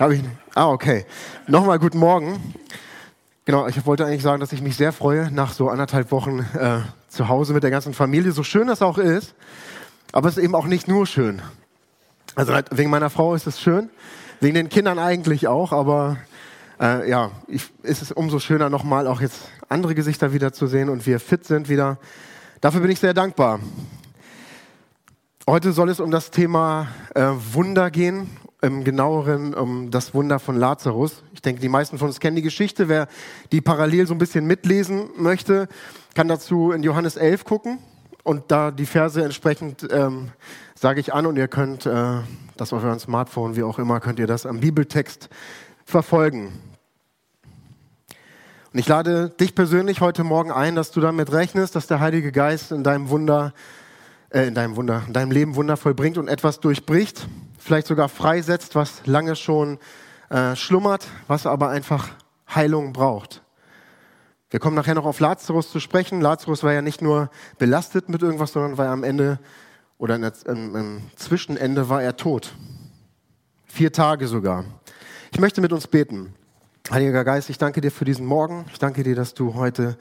Habe 0.00 0.14
ich. 0.14 0.22
Ah, 0.54 0.70
okay. 0.70 1.04
Nochmal 1.46 1.78
guten 1.78 1.98
Morgen. 1.98 2.54
Genau, 3.44 3.66
ich 3.66 3.84
wollte 3.84 4.06
eigentlich 4.06 4.22
sagen, 4.22 4.40
dass 4.40 4.50
ich 4.50 4.62
mich 4.62 4.74
sehr 4.74 4.94
freue, 4.94 5.30
nach 5.30 5.52
so 5.52 5.68
anderthalb 5.68 6.10
Wochen 6.10 6.38
äh, 6.58 6.78
zu 7.10 7.28
Hause 7.28 7.52
mit 7.52 7.64
der 7.64 7.70
ganzen 7.70 7.92
Familie, 7.92 8.32
so 8.32 8.42
schön 8.42 8.68
das 8.68 8.80
auch 8.80 8.96
ist. 8.96 9.34
Aber 10.12 10.30
es 10.30 10.38
ist 10.38 10.42
eben 10.42 10.54
auch 10.54 10.64
nicht 10.64 10.88
nur 10.88 11.06
schön. 11.06 11.42
Also 12.34 12.54
halt, 12.54 12.68
wegen 12.70 12.88
meiner 12.88 13.10
Frau 13.10 13.34
ist 13.34 13.46
es 13.46 13.60
schön, 13.60 13.90
wegen 14.40 14.54
den 14.54 14.70
Kindern 14.70 14.98
eigentlich 14.98 15.48
auch, 15.48 15.70
aber 15.70 16.16
äh, 16.80 17.06
ja, 17.06 17.32
ich, 17.46 17.70
ist 17.82 18.00
es 18.00 18.10
umso 18.10 18.38
schöner, 18.38 18.70
nochmal 18.70 19.06
auch 19.06 19.20
jetzt 19.20 19.50
andere 19.68 19.94
Gesichter 19.94 20.32
wieder 20.32 20.54
zu 20.54 20.66
sehen 20.66 20.88
und 20.88 21.06
wir 21.06 21.20
fit 21.20 21.44
sind 21.44 21.68
wieder. 21.68 21.98
Dafür 22.62 22.80
bin 22.80 22.90
ich 22.90 23.00
sehr 23.00 23.12
dankbar. 23.12 23.60
Heute 25.46 25.72
soll 25.72 25.90
es 25.90 26.00
um 26.00 26.10
das 26.10 26.30
Thema 26.30 26.88
äh, 27.14 27.32
Wunder 27.52 27.90
gehen, 27.90 28.30
im 28.62 28.84
genaueren 28.84 29.54
um 29.54 29.90
das 29.90 30.14
Wunder 30.14 30.38
von 30.38 30.56
Lazarus. 30.56 31.22
Ich 31.32 31.42
denke, 31.42 31.60
die 31.60 31.68
meisten 31.68 31.98
von 31.98 32.08
uns 32.08 32.20
kennen 32.20 32.36
die 32.36 32.42
Geschichte. 32.42 32.88
Wer 32.88 33.08
die 33.52 33.60
parallel 33.60 34.06
so 34.06 34.14
ein 34.14 34.18
bisschen 34.18 34.46
mitlesen 34.46 35.08
möchte, 35.16 35.68
kann 36.14 36.28
dazu 36.28 36.72
in 36.72 36.82
Johannes 36.82 37.16
11 37.16 37.44
gucken 37.44 37.78
und 38.22 38.44
da 38.48 38.70
die 38.70 38.86
Verse 38.86 39.22
entsprechend 39.22 39.88
ähm, 39.90 40.30
sage 40.74 41.00
ich 41.00 41.12
an 41.14 41.26
und 41.26 41.36
ihr 41.36 41.48
könnt 41.48 41.86
äh, 41.86 42.18
das 42.56 42.72
auf 42.72 42.84
eurem 42.84 42.98
Smartphone, 42.98 43.56
wie 43.56 43.62
auch 43.62 43.78
immer, 43.78 44.00
könnt 44.00 44.18
ihr 44.18 44.26
das 44.26 44.46
am 44.46 44.60
Bibeltext 44.60 45.30
verfolgen. 45.84 46.52
Und 48.72 48.78
ich 48.78 48.86
lade 48.86 49.30
dich 49.30 49.54
persönlich 49.54 50.00
heute 50.00 50.22
Morgen 50.22 50.52
ein, 50.52 50.76
dass 50.76 50.90
du 50.90 51.00
damit 51.00 51.32
rechnest, 51.32 51.74
dass 51.74 51.86
der 51.86 51.98
Heilige 51.98 52.30
Geist 52.30 52.70
in 52.70 52.84
deinem 52.84 53.08
Wunder, 53.08 53.52
äh, 54.28 54.46
in 54.46 54.54
deinem 54.54 54.76
Wunder, 54.76 55.02
in 55.06 55.12
deinem 55.12 55.32
Leben 55.32 55.56
Wunder 55.56 55.76
vollbringt 55.76 56.18
und 56.18 56.28
etwas 56.28 56.60
durchbricht, 56.60 57.26
vielleicht 57.60 57.86
sogar 57.86 58.08
freisetzt, 58.08 58.74
was 58.74 59.06
lange 59.06 59.36
schon 59.36 59.78
äh, 60.30 60.56
schlummert, 60.56 61.06
was 61.28 61.46
aber 61.46 61.68
einfach 61.68 62.08
Heilung 62.52 62.92
braucht. 62.92 63.42
Wir 64.48 64.58
kommen 64.58 64.74
nachher 64.74 64.94
noch 64.94 65.04
auf 65.04 65.20
Lazarus 65.20 65.70
zu 65.70 65.78
sprechen. 65.78 66.20
Lazarus 66.20 66.64
war 66.64 66.72
ja 66.72 66.82
nicht 66.82 67.02
nur 67.02 67.30
belastet 67.58 68.08
mit 68.08 68.22
irgendwas, 68.22 68.52
sondern 68.52 68.78
war 68.78 68.88
am 68.88 69.04
Ende 69.04 69.38
oder 69.98 70.16
im, 70.16 70.74
im 70.74 71.02
Zwischenende 71.14 71.88
war 71.88 72.02
er 72.02 72.16
tot. 72.16 72.54
Vier 73.66 73.92
Tage 73.92 74.26
sogar. 74.26 74.64
Ich 75.30 75.38
möchte 75.38 75.60
mit 75.60 75.72
uns 75.72 75.86
beten. 75.86 76.34
Heiliger 76.90 77.22
Geist, 77.22 77.50
ich 77.50 77.58
danke 77.58 77.80
dir 77.80 77.92
für 77.92 78.04
diesen 78.04 78.26
Morgen. 78.26 78.64
Ich 78.72 78.80
danke 78.80 79.04
dir, 79.04 79.14
dass 79.14 79.34
du 79.34 79.54
heute 79.54 79.96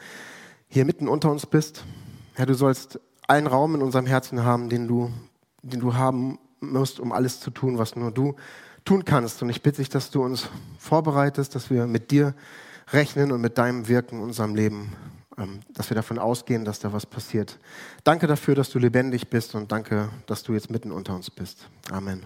hier 0.67 0.85
mitten 0.85 1.07
unter 1.07 1.29
uns 1.29 1.45
bist. 1.45 1.83
Herr, 2.33 2.47
du 2.47 2.55
sollst 2.55 2.99
einen 3.27 3.45
Raum 3.45 3.75
in 3.75 3.83
unserem 3.83 4.07
Herzen 4.07 4.43
haben, 4.43 4.69
den 4.69 4.87
du, 4.87 5.11
den 5.61 5.79
du 5.79 5.93
haben 5.93 6.39
musst, 6.59 6.99
um 6.99 7.11
alles 7.11 7.39
zu 7.39 7.51
tun, 7.51 7.77
was 7.77 7.95
nur 7.95 8.11
du 8.11 8.35
tun 8.85 9.05
kannst. 9.05 9.41
Und 9.41 9.49
ich 9.49 9.61
bitte 9.61 9.77
dich, 9.77 9.89
dass 9.89 10.11
du 10.11 10.23
uns 10.23 10.49
vorbereitest, 10.79 11.55
dass 11.55 11.69
wir 11.69 11.87
mit 11.87 12.11
dir 12.11 12.33
rechnen 12.91 13.31
und 13.31 13.41
mit 13.41 13.57
deinem 13.57 13.87
Wirken 13.87 14.17
in 14.17 14.23
unserem 14.23 14.55
Leben, 14.55 14.93
ähm, 15.37 15.59
dass 15.73 15.89
wir 15.89 15.95
davon 15.95 16.19
ausgehen, 16.19 16.65
dass 16.65 16.79
da 16.79 16.91
was 16.93 17.05
passiert. 17.05 17.59
Danke 18.03 18.27
dafür, 18.27 18.55
dass 18.55 18.69
du 18.69 18.79
lebendig 18.79 19.29
bist 19.29 19.55
und 19.55 19.71
danke, 19.71 20.09
dass 20.25 20.43
du 20.43 20.53
jetzt 20.53 20.69
mitten 20.69 20.91
unter 20.91 21.15
uns 21.15 21.29
bist. 21.29 21.67
Amen 21.91 22.25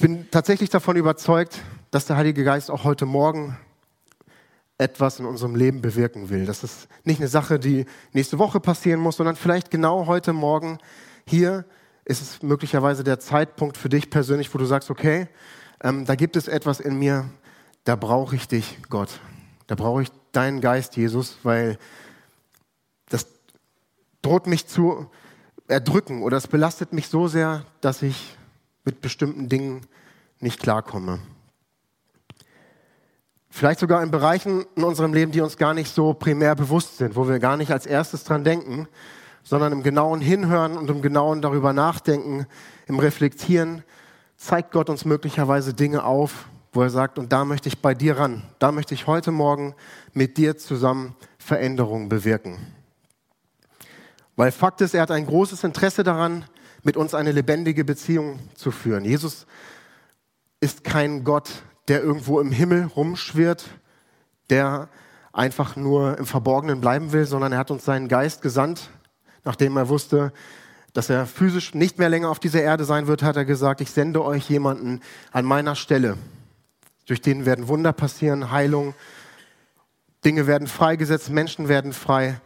bin 0.00 0.30
tatsächlich 0.30 0.70
davon 0.70 0.96
überzeugt, 0.96 1.60
dass 1.90 2.06
der 2.06 2.16
Heilige 2.16 2.42
Geist 2.42 2.70
auch 2.70 2.84
heute 2.84 3.04
Morgen 3.04 3.58
etwas 4.78 5.20
in 5.20 5.26
unserem 5.26 5.54
Leben 5.54 5.82
bewirken 5.82 6.30
will. 6.30 6.46
Das 6.46 6.64
ist 6.64 6.88
nicht 7.04 7.20
eine 7.20 7.28
Sache, 7.28 7.58
die 7.58 7.84
nächste 8.14 8.38
Woche 8.38 8.60
passieren 8.60 8.98
muss, 8.98 9.18
sondern 9.18 9.36
vielleicht 9.36 9.70
genau 9.70 10.06
heute 10.06 10.32
Morgen 10.32 10.78
hier 11.30 11.64
ist 12.04 12.20
es 12.20 12.42
möglicherweise 12.42 13.04
der 13.04 13.20
Zeitpunkt 13.20 13.76
für 13.76 13.88
dich 13.88 14.10
persönlich, 14.10 14.52
wo 14.52 14.58
du 14.58 14.64
sagst, 14.64 14.90
okay, 14.90 15.28
ähm, 15.82 16.04
da 16.04 16.14
gibt 16.16 16.36
es 16.36 16.48
etwas 16.48 16.80
in 16.80 16.98
mir, 16.98 17.30
da 17.84 17.96
brauche 17.96 18.36
ich 18.36 18.48
dich, 18.48 18.78
Gott. 18.90 19.20
Da 19.66 19.74
brauche 19.76 20.02
ich 20.02 20.10
deinen 20.32 20.60
Geist, 20.60 20.96
Jesus, 20.96 21.38
weil 21.44 21.78
das 23.08 23.26
droht 24.22 24.46
mich 24.46 24.66
zu 24.66 25.08
erdrücken 25.68 26.22
oder 26.22 26.36
es 26.36 26.48
belastet 26.48 26.92
mich 26.92 27.08
so 27.08 27.28
sehr, 27.28 27.64
dass 27.80 28.02
ich 28.02 28.36
mit 28.84 29.00
bestimmten 29.00 29.48
Dingen 29.48 29.86
nicht 30.40 30.60
klarkomme. 30.60 31.20
Vielleicht 33.48 33.80
sogar 33.80 34.02
in 34.02 34.10
Bereichen 34.10 34.64
in 34.76 34.84
unserem 34.84 35.12
Leben, 35.12 35.32
die 35.32 35.40
uns 35.40 35.56
gar 35.56 35.74
nicht 35.74 35.92
so 35.94 36.14
primär 36.14 36.54
bewusst 36.54 36.98
sind, 36.98 37.16
wo 37.16 37.28
wir 37.28 37.38
gar 37.38 37.56
nicht 37.56 37.72
als 37.72 37.86
erstes 37.86 38.24
dran 38.24 38.44
denken, 38.44 38.88
sondern 39.42 39.72
im 39.72 39.82
genauen 39.82 40.20
Hinhören 40.20 40.76
und 40.76 40.90
im 40.90 41.02
genauen 41.02 41.42
darüber 41.42 41.72
nachdenken, 41.72 42.46
im 42.86 42.98
Reflektieren, 42.98 43.84
zeigt 44.36 44.72
Gott 44.72 44.88
uns 44.88 45.04
möglicherweise 45.04 45.74
Dinge 45.74 46.04
auf, 46.04 46.48
wo 46.72 46.82
er 46.82 46.90
sagt, 46.90 47.18
und 47.18 47.32
da 47.32 47.44
möchte 47.44 47.68
ich 47.68 47.82
bei 47.82 47.94
dir 47.94 48.18
ran, 48.18 48.42
da 48.58 48.72
möchte 48.72 48.94
ich 48.94 49.06
heute 49.06 49.32
Morgen 49.32 49.74
mit 50.12 50.36
dir 50.36 50.56
zusammen 50.56 51.14
Veränderungen 51.38 52.08
bewirken. 52.08 52.58
Weil 54.36 54.52
Fakt 54.52 54.80
ist, 54.80 54.94
er 54.94 55.02
hat 55.02 55.10
ein 55.10 55.26
großes 55.26 55.64
Interesse 55.64 56.04
daran, 56.04 56.44
mit 56.82 56.96
uns 56.96 57.14
eine 57.14 57.32
lebendige 57.32 57.84
Beziehung 57.84 58.38
zu 58.54 58.70
führen. 58.70 59.04
Jesus 59.04 59.46
ist 60.60 60.84
kein 60.84 61.24
Gott, 61.24 61.50
der 61.88 62.02
irgendwo 62.02 62.40
im 62.40 62.52
Himmel 62.52 62.84
rumschwirrt, 62.84 63.66
der 64.48 64.88
einfach 65.32 65.76
nur 65.76 66.18
im 66.18 66.26
Verborgenen 66.26 66.80
bleiben 66.80 67.12
will, 67.12 67.26
sondern 67.26 67.52
er 67.52 67.58
hat 67.58 67.70
uns 67.70 67.84
seinen 67.84 68.08
Geist 68.08 68.42
gesandt, 68.42 68.90
nachdem 69.44 69.76
er 69.76 69.88
wusste, 69.88 70.32
dass 70.92 71.10
er 71.10 71.26
physisch 71.26 71.74
nicht 71.74 71.98
mehr 71.98 72.08
länger 72.08 72.30
auf 72.30 72.40
dieser 72.40 72.62
Erde 72.62 72.84
sein 72.84 73.06
wird, 73.06 73.22
hat 73.22 73.36
er 73.36 73.44
gesagt, 73.44 73.80
ich 73.80 73.90
sende 73.90 74.24
euch 74.24 74.48
jemanden 74.48 75.00
an 75.32 75.44
meiner 75.44 75.76
Stelle. 75.76 76.16
Durch 77.06 77.20
den 77.20 77.46
werden 77.46 77.68
Wunder 77.68 77.92
passieren, 77.92 78.50
Heilung, 78.50 78.94
Dinge 80.24 80.46
werden 80.46 80.68
freigesetzt, 80.68 81.30
Menschen 81.30 81.68
werden 81.68 81.92
frei. 81.92 82.40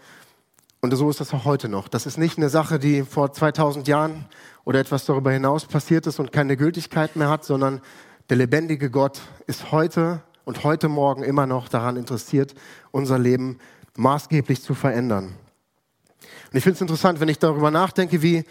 Und 0.81 0.95
so 0.95 1.09
ist 1.09 1.21
das 1.21 1.33
auch 1.33 1.45
heute 1.45 1.69
noch. 1.69 1.89
Das 1.89 2.07
ist 2.07 2.19
nicht 2.19 2.37
eine 2.37 2.51
Sache, 2.51 2.79
die 2.79 3.03
vor 3.03 3.33
2000 3.33 3.89
Jahren 3.89 4.27
oder 4.65 4.81
etwas 4.81 5.07
darüber 5.07 5.33
hinaus 5.33 5.65
passiert 5.65 6.07
ist 6.07 6.19
und 6.19 6.33
keine 6.33 6.57
Gültigkeit 6.57 7.17
mehr 7.17 7.31
hat, 7.31 7.45
sondern 7.45 7.81
der 8.29 8.37
lebendige 8.37 8.91
Gott 8.91 9.21
ist 9.47 9.73
heute 9.73 10.23
und 10.45 10.63
heute 10.63 10.89
Morgen 10.89 11.23
immer 11.23 11.47
noch 11.47 11.69
daran 11.69 11.97
interessiert, 11.97 12.55
unser 12.91 13.19
Leben 13.19 13.59
maßgeblich 13.97 14.63
zu 14.63 14.75
verändern. 14.75 15.35
Und 16.55 16.59
ich 16.59 16.63
finde 16.63 16.77
es 16.77 16.83
interessant, 16.83 17.19
wenn 17.19 17.29
ich 17.29 17.41
darüber 17.41 17.73
nachdenke, 17.73 18.23
wie 18.23 18.45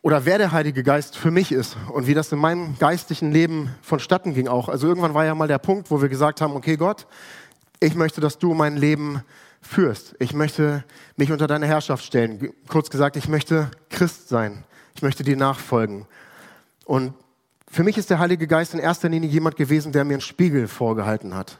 oder 0.00 0.24
wer 0.24 0.38
der 0.38 0.52
Heilige 0.52 0.84
Geist 0.84 1.16
für 1.16 1.32
mich 1.32 1.50
ist 1.50 1.76
und 1.92 2.06
wie 2.06 2.14
das 2.14 2.30
in 2.30 2.38
meinem 2.38 2.78
geistlichen 2.78 3.32
Leben 3.32 3.74
vonstatten 3.82 4.32
ging 4.32 4.46
auch. 4.46 4.68
Also 4.68 4.86
irgendwann 4.86 5.12
war 5.12 5.24
ja 5.24 5.34
mal 5.34 5.48
der 5.48 5.58
Punkt, 5.58 5.90
wo 5.90 6.00
wir 6.00 6.08
gesagt 6.08 6.40
haben, 6.40 6.54
okay 6.54 6.76
Gott, 6.76 7.08
ich 7.80 7.96
möchte, 7.96 8.20
dass 8.20 8.38
du 8.38 8.54
mein 8.54 8.76
Leben 8.76 9.24
führst. 9.60 10.14
Ich 10.20 10.34
möchte 10.34 10.84
mich 11.16 11.32
unter 11.32 11.48
deine 11.48 11.66
Herrschaft 11.66 12.04
stellen. 12.04 12.52
Kurz 12.68 12.90
gesagt, 12.90 13.16
ich 13.16 13.26
möchte 13.26 13.72
Christ 13.90 14.28
sein. 14.28 14.62
Ich 14.94 15.02
möchte 15.02 15.24
dir 15.24 15.36
nachfolgen. 15.36 16.06
Und 16.84 17.12
für 17.68 17.82
mich 17.82 17.98
ist 17.98 18.08
der 18.08 18.20
Heilige 18.20 18.46
Geist 18.46 18.72
in 18.72 18.78
erster 18.78 19.08
Linie 19.08 19.28
jemand 19.28 19.56
gewesen, 19.56 19.90
der 19.90 20.04
mir 20.04 20.14
einen 20.14 20.20
Spiegel 20.20 20.68
vorgehalten 20.68 21.34
hat. 21.34 21.58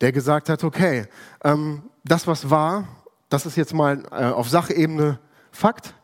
Der 0.00 0.12
gesagt 0.12 0.48
hat, 0.48 0.62
okay, 0.62 1.06
ähm, 1.42 1.82
das, 2.04 2.28
was 2.28 2.50
war, 2.50 2.86
das 3.28 3.46
ist 3.46 3.56
jetzt 3.56 3.74
mal 3.74 4.02
äh, 4.10 4.24
auf 4.24 4.48
Sachebene 4.48 5.18
Fakt. 5.50 5.94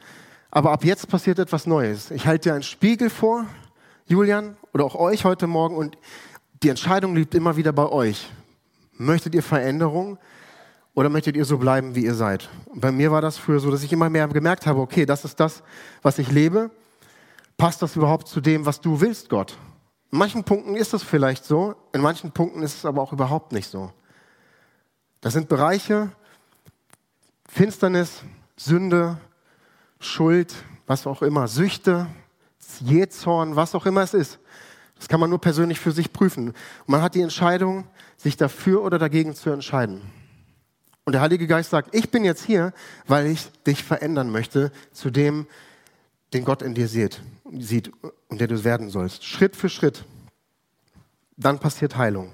Aber 0.51 0.73
ab 0.73 0.85
jetzt 0.85 1.09
passiert 1.09 1.39
etwas 1.39 1.67
Neues. 1.67 2.11
Ich 2.11 2.27
halte 2.27 2.49
dir 2.49 2.55
einen 2.55 2.63
Spiegel 2.63 3.11
vor, 3.11 3.47
Julian, 4.07 4.57
oder 4.73 4.85
auch 4.85 4.97
euch 4.97 5.25
heute 5.25 5.47
Morgen, 5.47 5.77
und 5.77 5.97
die 6.63 6.69
Entscheidung 6.69 7.15
liegt 7.15 7.35
immer 7.35 7.57
wieder 7.57 7.73
bei 7.73 7.87
euch. 7.87 8.31
Möchtet 8.93 9.35
ihr 9.35 9.43
Veränderung? 9.43 10.19
Oder 10.95 11.09
möchtet 11.09 11.37
ihr 11.37 11.45
so 11.45 11.57
bleiben, 11.57 11.95
wie 11.95 12.05
ihr 12.05 12.15
seid? 12.15 12.49
Und 12.67 12.81
bei 12.81 12.91
mir 12.91 13.13
war 13.13 13.23
das 13.23 13.39
früher 13.39 13.61
so, 13.61 13.71
dass 13.71 13.83
ich 13.83 13.93
immer 13.93 14.11
mehr 14.11 14.27
gemerkt 14.29 14.67
habe, 14.67 14.81
okay, 14.81 15.07
das 15.07 15.25
ist 15.25 15.39
das, 15.39 15.63
was 16.03 16.19
ich 16.19 16.31
lebe. 16.31 16.71
Passt 17.57 17.81
das 17.81 17.95
überhaupt 17.95 18.27
zu 18.27 18.41
dem, 18.41 18.67
was 18.67 18.81
du 18.81 19.01
willst, 19.01 19.29
Gott? 19.29 19.57
In 20.11 20.19
manchen 20.19 20.43
Punkten 20.43 20.75
ist 20.75 20.93
es 20.93 21.03
vielleicht 21.03 21.45
so, 21.45 21.77
in 21.93 22.01
manchen 22.01 22.33
Punkten 22.33 22.63
ist 22.63 22.79
es 22.79 22.85
aber 22.85 23.01
auch 23.01 23.13
überhaupt 23.13 23.53
nicht 23.53 23.71
so. 23.71 23.93
Das 25.21 25.35
sind 25.35 25.49
Bereiche, 25.49 26.11
Finsternis, 27.53 28.23
Sünde, 28.57 29.19
Schuld, 29.99 30.55
was 30.87 31.07
auch 31.07 31.21
immer, 31.21 31.49
Süchte, 31.49 32.07
Jähzorn, 32.81 33.57
was 33.57 33.75
auch 33.75 33.87
immer 33.87 34.03
es 34.03 34.15
ist. 34.15 34.39
Das 34.97 35.09
kann 35.09 35.19
man 35.19 35.31
nur 35.31 35.41
persönlich 35.41 35.81
für 35.81 35.91
sich 35.91 36.13
prüfen. 36.13 36.49
Und 36.51 36.89
man 36.89 37.03
hat 37.03 37.15
die 37.15 37.23
Entscheidung, 37.23 37.87
sich 38.17 38.37
dafür 38.37 38.83
oder 38.83 38.99
dagegen 38.99 39.35
zu 39.35 39.51
entscheiden. 39.51 40.03
Und 41.05 41.15
der 41.15 41.23
Heilige 41.23 41.47
Geist 41.47 41.71
sagt, 41.71 41.95
ich 41.95 42.11
bin 42.11 42.25
jetzt 42.25 42.45
hier, 42.45 42.73
weil 43.07 43.27
ich 43.27 43.51
dich 43.67 43.83
verändern 43.83 44.31
möchte 44.31 44.71
zu 44.93 45.11
dem, 45.11 45.47
den 46.33 46.45
Gott 46.45 46.63
in 46.63 46.75
dir 46.75 46.87
sieht, 46.87 47.21
sieht 47.59 47.91
und 48.29 48.41
der 48.41 48.47
du 48.47 48.63
werden 48.63 48.91
sollst. 48.91 49.25
Schritt 49.25 49.57
für 49.57 49.69
Schritt. 49.69 50.05
Dann 51.37 51.59
passiert 51.59 51.97
Heilung. 51.97 52.31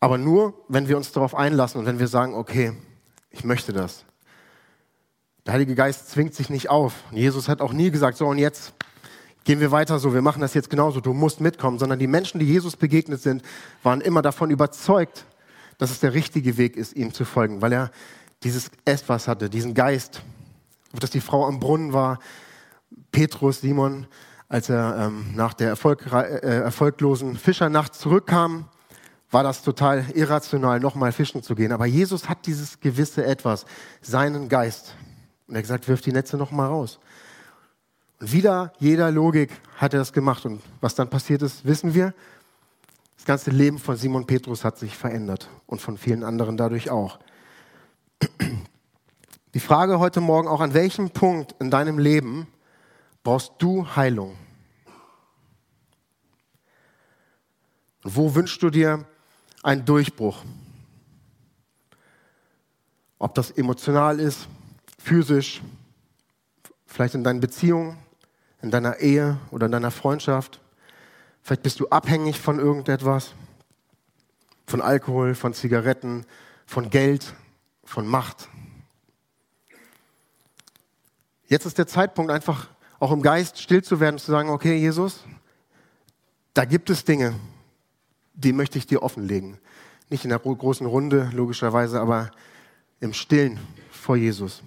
Aber 0.00 0.16
nur, 0.16 0.54
wenn 0.68 0.88
wir 0.88 0.96
uns 0.96 1.12
darauf 1.12 1.34
einlassen 1.34 1.78
und 1.78 1.86
wenn 1.86 1.98
wir 1.98 2.08
sagen, 2.08 2.34
okay, 2.34 2.72
ich 3.32 3.44
möchte 3.44 3.72
das. 3.72 4.04
Der 5.44 5.54
Heilige 5.54 5.74
Geist 5.74 6.10
zwingt 6.10 6.34
sich 6.34 6.50
nicht 6.50 6.70
auf. 6.70 6.94
Jesus 7.10 7.48
hat 7.48 7.60
auch 7.60 7.72
nie 7.72 7.90
gesagt, 7.90 8.16
so 8.16 8.28
und 8.28 8.38
jetzt, 8.38 8.74
gehen 9.44 9.58
wir 9.58 9.72
weiter 9.72 9.98
so, 9.98 10.14
wir 10.14 10.22
machen 10.22 10.40
das 10.40 10.54
jetzt 10.54 10.70
genauso, 10.70 11.00
du 11.00 11.12
musst 11.12 11.40
mitkommen, 11.40 11.78
sondern 11.78 11.98
die 11.98 12.06
Menschen, 12.06 12.38
die 12.38 12.46
Jesus 12.46 12.76
begegnet 12.76 13.20
sind, 13.20 13.42
waren 13.82 14.00
immer 14.00 14.22
davon 14.22 14.50
überzeugt, 14.50 15.26
dass 15.78 15.90
es 15.90 16.00
der 16.00 16.14
richtige 16.14 16.56
Weg 16.58 16.76
ist, 16.76 16.94
ihm 16.94 17.12
zu 17.12 17.24
folgen, 17.24 17.60
weil 17.60 17.72
er 17.72 17.90
dieses 18.44 18.70
Etwas 18.84 19.26
hatte, 19.26 19.50
diesen 19.50 19.74
Geist, 19.74 20.22
ob 20.92 21.00
das 21.00 21.10
die 21.10 21.20
Frau 21.20 21.46
am 21.46 21.58
Brunnen 21.58 21.92
war, 21.92 22.18
Petrus, 23.10 23.60
Simon, 23.60 24.06
als 24.48 24.68
er 24.68 25.06
ähm, 25.06 25.34
nach 25.34 25.54
der 25.54 25.68
Erfolg, 25.68 26.06
äh, 26.12 26.38
erfolglosen 26.40 27.36
Fischernacht 27.36 27.94
zurückkam, 27.94 28.68
war 29.32 29.42
das 29.42 29.62
total 29.62 30.04
irrational, 30.14 30.78
nochmal 30.78 31.10
fischen 31.10 31.42
zu 31.42 31.54
gehen. 31.54 31.72
Aber 31.72 31.86
Jesus 31.86 32.28
hat 32.28 32.46
dieses 32.46 32.78
gewisse 32.78 33.24
Etwas, 33.24 33.64
seinen 34.02 34.48
Geist. 34.48 34.94
Und 35.48 35.54
er 35.54 35.58
hat 35.58 35.64
gesagt, 35.64 35.88
wirf 35.88 36.02
die 36.02 36.12
Netze 36.12 36.36
nochmal 36.36 36.68
raus. 36.68 37.00
Und 38.20 38.30
wieder 38.32 38.74
jeder 38.78 39.10
Logik 39.10 39.50
hat 39.76 39.94
er 39.94 40.00
das 40.00 40.12
gemacht. 40.12 40.44
Und 40.44 40.62
was 40.82 40.94
dann 40.94 41.08
passiert 41.08 41.40
ist, 41.40 41.64
wissen 41.64 41.94
wir. 41.94 42.14
Das 43.16 43.24
ganze 43.24 43.50
Leben 43.50 43.78
von 43.78 43.96
Simon 43.96 44.26
Petrus 44.26 44.64
hat 44.64 44.78
sich 44.78 44.96
verändert 44.96 45.48
und 45.66 45.80
von 45.80 45.96
vielen 45.96 46.24
anderen 46.24 46.56
dadurch 46.56 46.90
auch. 46.90 47.18
Die 49.54 49.60
Frage 49.60 49.98
heute 49.98 50.20
Morgen 50.20 50.48
auch, 50.48 50.60
an 50.60 50.74
welchem 50.74 51.10
Punkt 51.10 51.54
in 51.58 51.70
deinem 51.70 51.98
Leben 51.98 52.48
brauchst 53.22 53.52
du 53.58 53.86
Heilung? 53.96 54.36
Und 58.04 58.16
wo 58.16 58.34
wünschst 58.34 58.62
du 58.62 58.70
dir 58.70 59.06
einen 59.62 59.84
Durchbruch? 59.84 60.44
Ob 63.18 63.34
das 63.34 63.52
emotional 63.52 64.18
ist, 64.20 64.48
physisch, 64.98 65.62
vielleicht 66.86 67.14
in 67.14 67.24
deinen 67.24 67.40
Beziehungen, 67.40 67.98
in 68.60 68.70
deiner 68.70 68.98
Ehe 68.98 69.38
oder 69.50 69.66
in 69.66 69.72
deiner 69.72 69.90
Freundschaft. 69.90 70.60
Vielleicht 71.42 71.62
bist 71.62 71.80
du 71.80 71.88
abhängig 71.88 72.40
von 72.40 72.58
irgendetwas, 72.58 73.34
von 74.66 74.80
Alkohol, 74.80 75.34
von 75.34 75.54
Zigaretten, 75.54 76.24
von 76.66 76.88
Geld, 76.90 77.34
von 77.84 78.06
Macht. 78.06 78.48
Jetzt 81.46 81.66
ist 81.66 81.76
der 81.76 81.86
Zeitpunkt, 81.86 82.30
einfach 82.30 82.68
auch 82.98 83.10
im 83.10 83.20
Geist 83.20 83.60
still 83.60 83.82
zu 83.82 83.98
werden, 83.98 84.18
zu 84.18 84.30
sagen, 84.30 84.48
okay, 84.48 84.76
Jesus, 84.76 85.24
da 86.54 86.64
gibt 86.64 86.88
es 86.88 87.04
Dinge, 87.04 87.34
die 88.34 88.52
möchte 88.52 88.78
ich 88.78 88.86
dir 88.86 89.02
offenlegen. 89.02 89.58
Nicht 90.10 90.24
in 90.24 90.30
der 90.30 90.38
großen 90.38 90.86
Runde, 90.86 91.30
logischerweise, 91.32 92.00
aber 92.00 92.30
im 93.00 93.12
Stillen 93.12 93.58
vor 93.90 94.16
Jesus. 94.16 94.62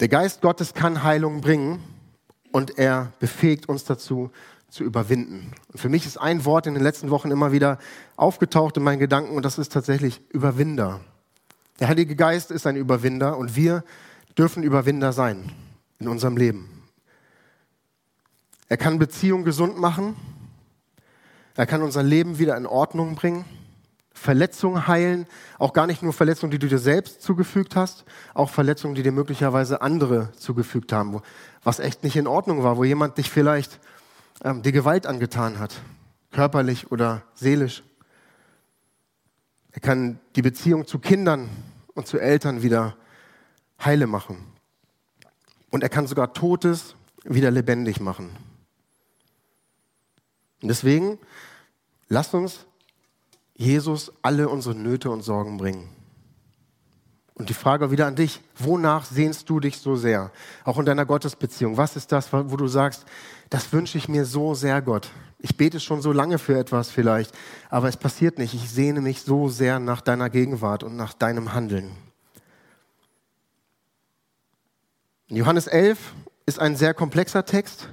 Der 0.00 0.08
Geist 0.08 0.40
Gottes 0.42 0.74
kann 0.74 1.02
Heilung 1.02 1.40
bringen 1.40 1.82
und 2.52 2.78
er 2.78 3.12
befähigt 3.18 3.68
uns 3.68 3.84
dazu, 3.84 4.30
zu 4.70 4.84
überwinden. 4.84 5.52
Und 5.72 5.80
für 5.80 5.88
mich 5.88 6.04
ist 6.04 6.18
ein 6.18 6.44
Wort 6.44 6.66
in 6.66 6.74
den 6.74 6.82
letzten 6.82 7.10
Wochen 7.10 7.30
immer 7.30 7.52
wieder 7.52 7.78
aufgetaucht 8.16 8.76
in 8.76 8.82
meinen 8.82 8.98
Gedanken 8.98 9.34
und 9.34 9.44
das 9.44 9.58
ist 9.58 9.72
tatsächlich 9.72 10.20
Überwinder. 10.30 11.00
Der 11.80 11.88
Heilige 11.88 12.16
Geist 12.16 12.50
ist 12.50 12.66
ein 12.66 12.76
Überwinder 12.76 13.38
und 13.38 13.56
wir 13.56 13.82
dürfen 14.36 14.62
Überwinder 14.62 15.12
sein 15.12 15.52
in 15.98 16.08
unserem 16.08 16.36
Leben. 16.36 16.82
Er 18.68 18.76
kann 18.76 18.98
Beziehungen 18.98 19.44
gesund 19.44 19.78
machen. 19.78 20.16
Er 21.58 21.66
kann 21.66 21.82
unser 21.82 22.04
Leben 22.04 22.38
wieder 22.38 22.56
in 22.56 22.66
Ordnung 22.66 23.16
bringen. 23.16 23.44
Verletzungen 24.12 24.86
heilen, 24.86 25.26
auch 25.58 25.72
gar 25.72 25.88
nicht 25.88 26.04
nur 26.04 26.12
Verletzungen, 26.12 26.52
die 26.52 26.60
du 26.60 26.68
dir 26.68 26.78
selbst 26.78 27.20
zugefügt 27.20 27.74
hast, 27.74 28.04
auch 28.32 28.48
Verletzungen, 28.48 28.94
die 28.94 29.02
dir 29.02 29.10
möglicherweise 29.10 29.82
andere 29.82 30.30
zugefügt 30.36 30.92
haben, 30.92 31.20
was 31.64 31.80
echt 31.80 32.04
nicht 32.04 32.14
in 32.14 32.28
Ordnung 32.28 32.62
war, 32.62 32.76
wo 32.76 32.84
jemand 32.84 33.18
dich 33.18 33.28
vielleicht 33.28 33.80
ähm, 34.44 34.62
dir 34.62 34.70
Gewalt 34.70 35.04
angetan 35.04 35.58
hat, 35.58 35.74
körperlich 36.30 36.92
oder 36.92 37.22
seelisch. 37.34 37.82
Er 39.72 39.80
kann 39.80 40.20
die 40.36 40.42
Beziehung 40.42 40.86
zu 40.86 41.00
Kindern 41.00 41.48
und 41.94 42.06
zu 42.06 42.20
Eltern 42.20 42.62
wieder 42.62 42.96
heile 43.84 44.06
machen. 44.06 44.46
Und 45.70 45.82
er 45.82 45.88
kann 45.88 46.06
sogar 46.06 46.32
Totes 46.34 46.94
wieder 47.24 47.50
lebendig 47.50 47.98
machen. 47.98 48.30
Deswegen, 50.62 51.18
lasst 52.08 52.34
uns 52.34 52.66
Jesus 53.54 54.12
alle 54.22 54.48
unsere 54.48 54.74
Nöte 54.74 55.10
und 55.10 55.22
Sorgen 55.22 55.56
bringen. 55.56 55.88
Und 57.34 57.48
die 57.48 57.54
Frage 57.54 57.92
wieder 57.92 58.06
an 58.06 58.16
dich, 58.16 58.40
wonach 58.56 59.04
sehnst 59.04 59.48
du 59.48 59.60
dich 59.60 59.78
so 59.78 59.94
sehr? 59.94 60.32
Auch 60.64 60.78
in 60.78 60.86
deiner 60.86 61.06
Gottesbeziehung. 61.06 61.76
Was 61.76 61.94
ist 61.94 62.10
das, 62.10 62.32
wo 62.32 62.56
du 62.56 62.66
sagst, 62.66 63.04
das 63.48 63.72
wünsche 63.72 63.96
ich 63.96 64.08
mir 64.08 64.24
so 64.24 64.54
sehr, 64.54 64.82
Gott. 64.82 65.08
Ich 65.38 65.56
bete 65.56 65.78
schon 65.78 66.02
so 66.02 66.10
lange 66.12 66.38
für 66.38 66.58
etwas 66.58 66.90
vielleicht, 66.90 67.32
aber 67.70 67.88
es 67.88 67.96
passiert 67.96 68.38
nicht. 68.38 68.54
Ich 68.54 68.68
sehne 68.68 69.00
mich 69.00 69.22
so 69.22 69.48
sehr 69.48 69.78
nach 69.78 70.00
deiner 70.00 70.30
Gegenwart 70.30 70.82
und 70.82 70.96
nach 70.96 71.14
deinem 71.14 71.52
Handeln. 71.52 71.92
Johannes 75.28 75.68
11 75.68 75.98
ist 76.46 76.58
ein 76.58 76.74
sehr 76.74 76.92
komplexer 76.92 77.44
Text. 77.44 77.88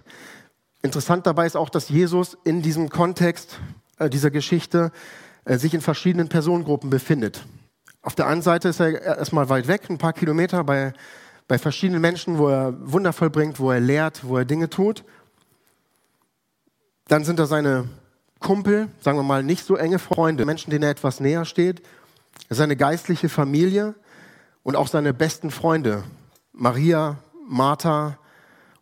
Interessant 0.85 1.25
dabei 1.25 1.47
ist 1.47 1.57
auch, 1.57 1.69
dass 1.69 1.89
Jesus 1.89 2.37
in 2.43 2.61
diesem 2.61 2.89
Kontext 2.89 3.59
äh, 3.97 4.07
dieser 4.07 4.29
Geschichte 4.29 4.91
äh, 5.43 5.57
sich 5.57 5.73
in 5.73 5.81
verschiedenen 5.81 6.29
Personengruppen 6.29 6.91
befindet. 6.91 7.43
Auf 8.03 8.13
der 8.13 8.27
einen 8.27 8.43
Seite 8.43 8.69
ist 8.69 8.79
er 8.79 9.01
erstmal 9.01 9.49
weit 9.49 9.67
weg, 9.67 9.89
ein 9.89 9.97
paar 9.97 10.13
Kilometer, 10.13 10.63
bei, 10.63 10.93
bei 11.47 11.57
verschiedenen 11.57 12.01
Menschen, 12.01 12.37
wo 12.37 12.49
er 12.49 12.75
Wunder 12.79 13.13
vollbringt, 13.13 13.59
wo 13.59 13.71
er 13.71 13.79
lehrt, 13.79 14.27
wo 14.27 14.37
er 14.37 14.45
Dinge 14.45 14.69
tut. 14.69 15.03
Dann 17.07 17.23
sind 17.23 17.39
da 17.39 17.47
seine 17.47 17.89
Kumpel, 18.39 18.87
sagen 18.99 19.17
wir 19.17 19.23
mal 19.23 19.41
nicht 19.41 19.65
so 19.65 19.75
enge 19.77 19.97
Freunde, 19.97 20.45
Menschen, 20.45 20.69
denen 20.69 20.83
er 20.83 20.91
etwas 20.91 21.19
näher 21.19 21.45
steht, 21.45 21.81
seine 22.51 22.75
geistliche 22.75 23.27
Familie 23.27 23.95
und 24.61 24.75
auch 24.75 24.87
seine 24.87 25.15
besten 25.15 25.49
Freunde, 25.49 26.03
Maria, 26.53 27.17
Martha 27.47 28.19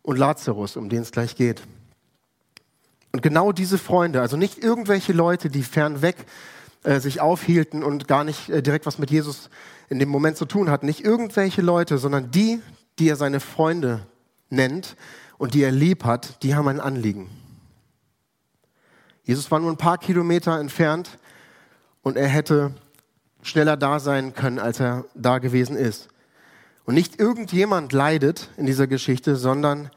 und 0.02 0.18
Lazarus, 0.18 0.76
um 0.76 0.90
den 0.90 1.00
es 1.00 1.10
gleich 1.10 1.34
geht. 1.34 1.62
Genau 3.24 3.52
diese 3.52 3.78
Freunde, 3.78 4.20
also 4.20 4.36
nicht 4.36 4.62
irgendwelche 4.62 5.14
Leute, 5.14 5.48
die 5.48 5.62
fernweg 5.62 6.14
äh, 6.82 7.00
sich 7.00 7.22
aufhielten 7.22 7.82
und 7.82 8.06
gar 8.06 8.22
nicht 8.22 8.50
äh, 8.50 8.62
direkt 8.62 8.84
was 8.84 8.98
mit 8.98 9.10
Jesus 9.10 9.48
in 9.88 9.98
dem 9.98 10.10
Moment 10.10 10.36
zu 10.36 10.44
tun 10.44 10.68
hatten, 10.68 10.84
nicht 10.84 11.02
irgendwelche 11.02 11.62
Leute, 11.62 11.96
sondern 11.96 12.30
die, 12.30 12.60
die 12.98 13.08
er 13.08 13.16
seine 13.16 13.40
Freunde 13.40 14.06
nennt 14.50 14.94
und 15.38 15.54
die 15.54 15.62
er 15.62 15.72
lieb 15.72 16.04
hat, 16.04 16.42
die 16.42 16.54
haben 16.54 16.68
ein 16.68 16.80
Anliegen. 16.80 17.30
Jesus 19.22 19.50
war 19.50 19.58
nur 19.58 19.70
ein 19.70 19.78
paar 19.78 19.96
Kilometer 19.96 20.60
entfernt 20.60 21.16
und 22.02 22.18
er 22.18 22.28
hätte 22.28 22.74
schneller 23.40 23.78
da 23.78 24.00
sein 24.00 24.34
können, 24.34 24.58
als 24.58 24.80
er 24.80 25.06
da 25.14 25.38
gewesen 25.38 25.78
ist. 25.78 26.08
Und 26.84 26.92
nicht 26.92 27.18
irgendjemand 27.18 27.94
leidet 27.94 28.50
in 28.58 28.66
dieser 28.66 28.86
Geschichte, 28.86 29.36
sondern 29.36 29.88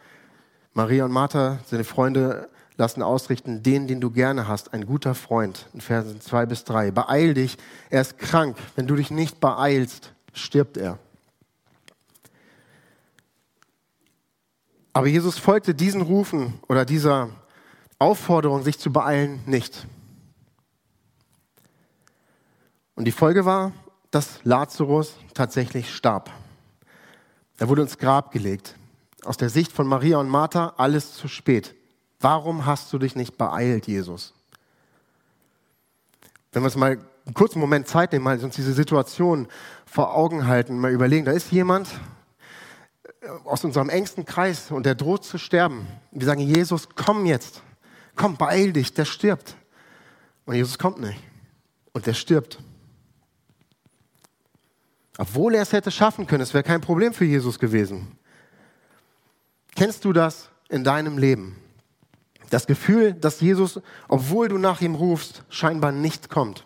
Maria 0.74 1.03
und 1.03 1.12
Martha, 1.12 1.60
seine 1.65 1.84
Freunde, 1.84 2.48
lassen 2.77 3.01
ausrichten, 3.01 3.63
den, 3.63 3.88
den 3.88 4.00
du 4.00 4.12
gerne 4.12 4.48
hast, 4.48 4.74
ein 4.74 4.86
guter 4.86 5.15
Freund, 5.15 5.67
in 5.74 5.81
Versen 5.81 6.22
2 6.22 6.46
bis 6.46 6.63
3. 6.63 6.91
Beeil 6.91 7.34
dich, 7.34 7.57
er 7.89 8.01
ist 8.01 8.17
krank. 8.19 8.57
Wenn 8.75 8.88
du 8.88 8.96
dich 8.96 9.12
nicht 9.12 9.39
beeilst, 9.39 10.13
stirbt 10.34 10.77
er. 10.77 11.00
Aber 14.93 15.07
Jesus 15.07 15.38
folgte 15.38 15.75
diesen 15.75 16.01
Rufen 16.01 16.60
oder 16.67 16.86
dieser 16.86 17.29
Aufforderung, 18.00 18.63
sich 18.63 18.79
zu 18.79 18.91
beeilen, 18.91 19.41
nicht. 19.46 19.88
Und 22.96 23.05
die 23.05 23.12
Folge 23.12 23.46
war, 23.46 23.74
dass 24.10 24.39
Lazarus 24.43 25.15
tatsächlich 25.34 25.93
starb. 25.93 26.31
Er 27.60 27.69
wurde 27.69 27.84
ins 27.84 27.98
Grab 27.98 28.31
gelegt. 28.31 28.75
Aus 29.24 29.38
der 29.38 29.50
Sicht 29.50 29.72
von 29.72 29.88
Maria 29.88 30.17
und 30.17 30.29
Martha 30.29 30.74
alles 30.77 31.13
zu 31.13 31.27
spät. 31.27 31.75
Warum 32.19 32.65
hast 32.65 32.91
du 32.91 32.97
dich 32.97 33.15
nicht 33.15 33.38
beeilt, 33.38 33.88
Jesus? 33.88 34.33
Wenn 36.51 36.63
wir 36.63 36.67
uns 36.67 36.75
mal 36.75 37.00
einen 37.25 37.33
kurzen 37.33 37.59
Moment 37.59 37.88
Zeit 37.88 38.12
nehmen, 38.12 38.24
mal 38.24 38.39
uns 38.43 38.55
diese 38.55 38.74
Situation 38.74 39.47
vor 39.86 40.15
Augen 40.15 40.47
halten, 40.47 40.79
mal 40.79 40.91
überlegen, 40.91 41.25
da 41.25 41.31
ist 41.31 41.51
jemand 41.51 41.89
äh, 43.21 43.27
aus 43.43 43.63
unserem 43.63 43.89
engsten 43.89 44.25
Kreis 44.25 44.71
und 44.71 44.86
der 44.86 44.95
droht 44.95 45.24
zu 45.25 45.38
sterben. 45.38 45.88
Wir 46.12 46.25
sagen, 46.25 46.41
Jesus, 46.41 46.89
komm 46.95 47.25
jetzt, 47.25 47.62
komm, 48.15 48.38
beeil 48.38 48.74
dich, 48.74 48.93
der 48.93 49.05
stirbt. 49.05 49.55
Und 50.45 50.55
Jesus 50.55 50.79
kommt 50.79 51.00
nicht. 51.00 51.19
Und 51.91 52.05
der 52.05 52.13
stirbt. 52.13 52.59
Obwohl 55.17 55.55
er 55.55 55.63
es 55.63 55.74
hätte 55.74 55.91
schaffen 55.91 56.25
können, 56.25 56.43
es 56.43 56.53
wäre 56.53 56.63
kein 56.63 56.79
Problem 56.79 57.13
für 57.13 57.25
Jesus 57.25 57.59
gewesen. 57.59 58.17
Kennst 59.75 60.05
du 60.05 60.13
das 60.13 60.50
in 60.69 60.83
deinem 60.83 61.17
Leben? 61.17 61.57
Das 62.50 62.68
Gefühl, 62.68 63.13
dass 63.13 63.42
Jesus, 63.42 63.82
obwohl 64.08 64.48
du 64.48 64.58
nach 64.58 64.82
ihm 64.82 64.96
rufst, 64.96 65.44
scheinbar 65.50 65.92
nicht 65.92 66.30
kommt. 66.30 66.66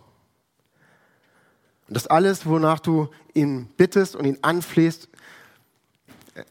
Und 1.88 1.96
dass 1.96 2.08
alles, 2.08 2.46
wonach 2.46 2.80
du 2.80 3.10
ihn 3.34 3.68
bittest 3.78 4.16
und 4.16 4.26
ihn 4.26 4.38
anflehst, 4.42 5.10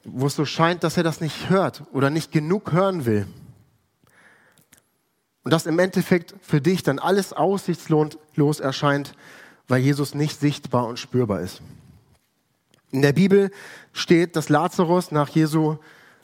wo 0.05 0.27
es 0.27 0.37
so 0.37 0.45
scheint, 0.45 0.85
dass 0.85 0.97
er 0.97 1.03
das 1.03 1.21
nicht 1.21 1.49
hört 1.49 1.85
oder 1.93 2.11
nicht 2.11 2.33
genug 2.33 2.73
hören 2.73 3.07
will. 3.07 3.27
Und 5.43 5.53
dass 5.53 5.67
im 5.67 5.79
Endeffekt 5.79 6.35
für 6.43 6.61
dich 6.61 6.83
dann 6.83 6.99
alles 6.99 7.33
aussichtslos 7.33 8.61
erscheint, 8.61 9.15
weil 9.69 9.81
Jesus 9.81 10.15
nicht 10.15 10.39
sichtbar 10.39 10.87
und 10.87 10.99
spürbar 10.99 11.41
ist. 11.41 11.63
In 12.91 13.03
der 13.03 13.13
Bibel 13.13 13.51
steht, 13.93 14.37
dass 14.37 14.49
Lazarus 14.49 15.13
nach 15.13 15.29
Jesu 15.29 15.79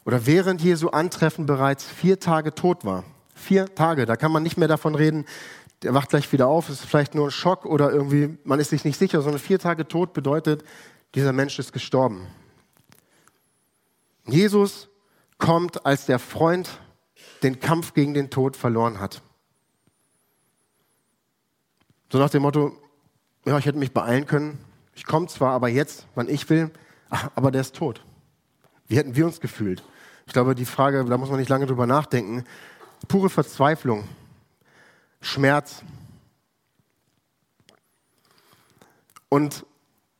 oder 0.06 0.24
während 0.24 0.62
Jesu 0.62 0.88
Antreffen 0.88 1.46
bereits 1.46 1.84
vier 1.84 2.20
Tage 2.20 2.54
tot 2.54 2.84
war. 2.84 3.02
Vier 3.34 3.74
Tage, 3.74 4.06
da 4.06 4.16
kann 4.16 4.30
man 4.30 4.44
nicht 4.44 4.56
mehr 4.56 4.68
davon 4.68 4.94
reden, 4.94 5.26
der 5.82 5.94
wacht 5.94 6.10
gleich 6.10 6.32
wieder 6.32 6.46
auf, 6.46 6.70
ist 6.70 6.86
vielleicht 6.86 7.14
nur 7.16 7.26
ein 7.26 7.32
Schock 7.32 7.66
oder 7.66 7.90
irgendwie, 7.90 8.38
man 8.44 8.60
ist 8.60 8.70
sich 8.70 8.84
nicht 8.84 8.98
sicher, 8.98 9.20
sondern 9.20 9.40
vier 9.40 9.58
Tage 9.58 9.86
tot 9.86 10.12
bedeutet, 10.12 10.64
dieser 11.16 11.32
Mensch 11.32 11.58
ist 11.58 11.72
gestorben. 11.72 12.28
Jesus 14.26 14.88
kommt 15.38 15.84
als 15.84 16.06
der 16.06 16.20
Freund 16.20 16.80
den 17.42 17.58
Kampf 17.58 17.92
gegen 17.92 18.14
den 18.14 18.30
Tod 18.30 18.56
verloren 18.56 19.00
hat. 19.00 19.22
So 22.12 22.18
nach 22.18 22.30
dem 22.30 22.42
Motto, 22.42 22.78
ja, 23.44 23.58
ich 23.58 23.66
hätte 23.66 23.78
mich 23.78 23.92
beeilen 23.92 24.26
können, 24.26 24.64
ich 24.94 25.04
komme 25.04 25.26
zwar, 25.26 25.50
aber 25.50 25.68
jetzt, 25.68 26.06
wann 26.14 26.28
ich 26.28 26.48
will, 26.48 26.70
aber 27.34 27.50
der 27.50 27.62
ist 27.62 27.74
tot. 27.74 28.04
Wie 28.86 28.96
hätten 28.96 29.16
wir 29.16 29.26
uns 29.26 29.40
gefühlt? 29.40 29.82
Ich 30.26 30.32
glaube, 30.32 30.54
die 30.54 30.64
Frage, 30.64 31.04
da 31.04 31.16
muss 31.16 31.30
man 31.30 31.38
nicht 31.38 31.48
lange 31.48 31.66
drüber 31.66 31.86
nachdenken. 31.86 32.44
Pure 33.08 33.30
Verzweiflung, 33.30 34.04
Schmerz. 35.20 35.82
Und 39.28 39.64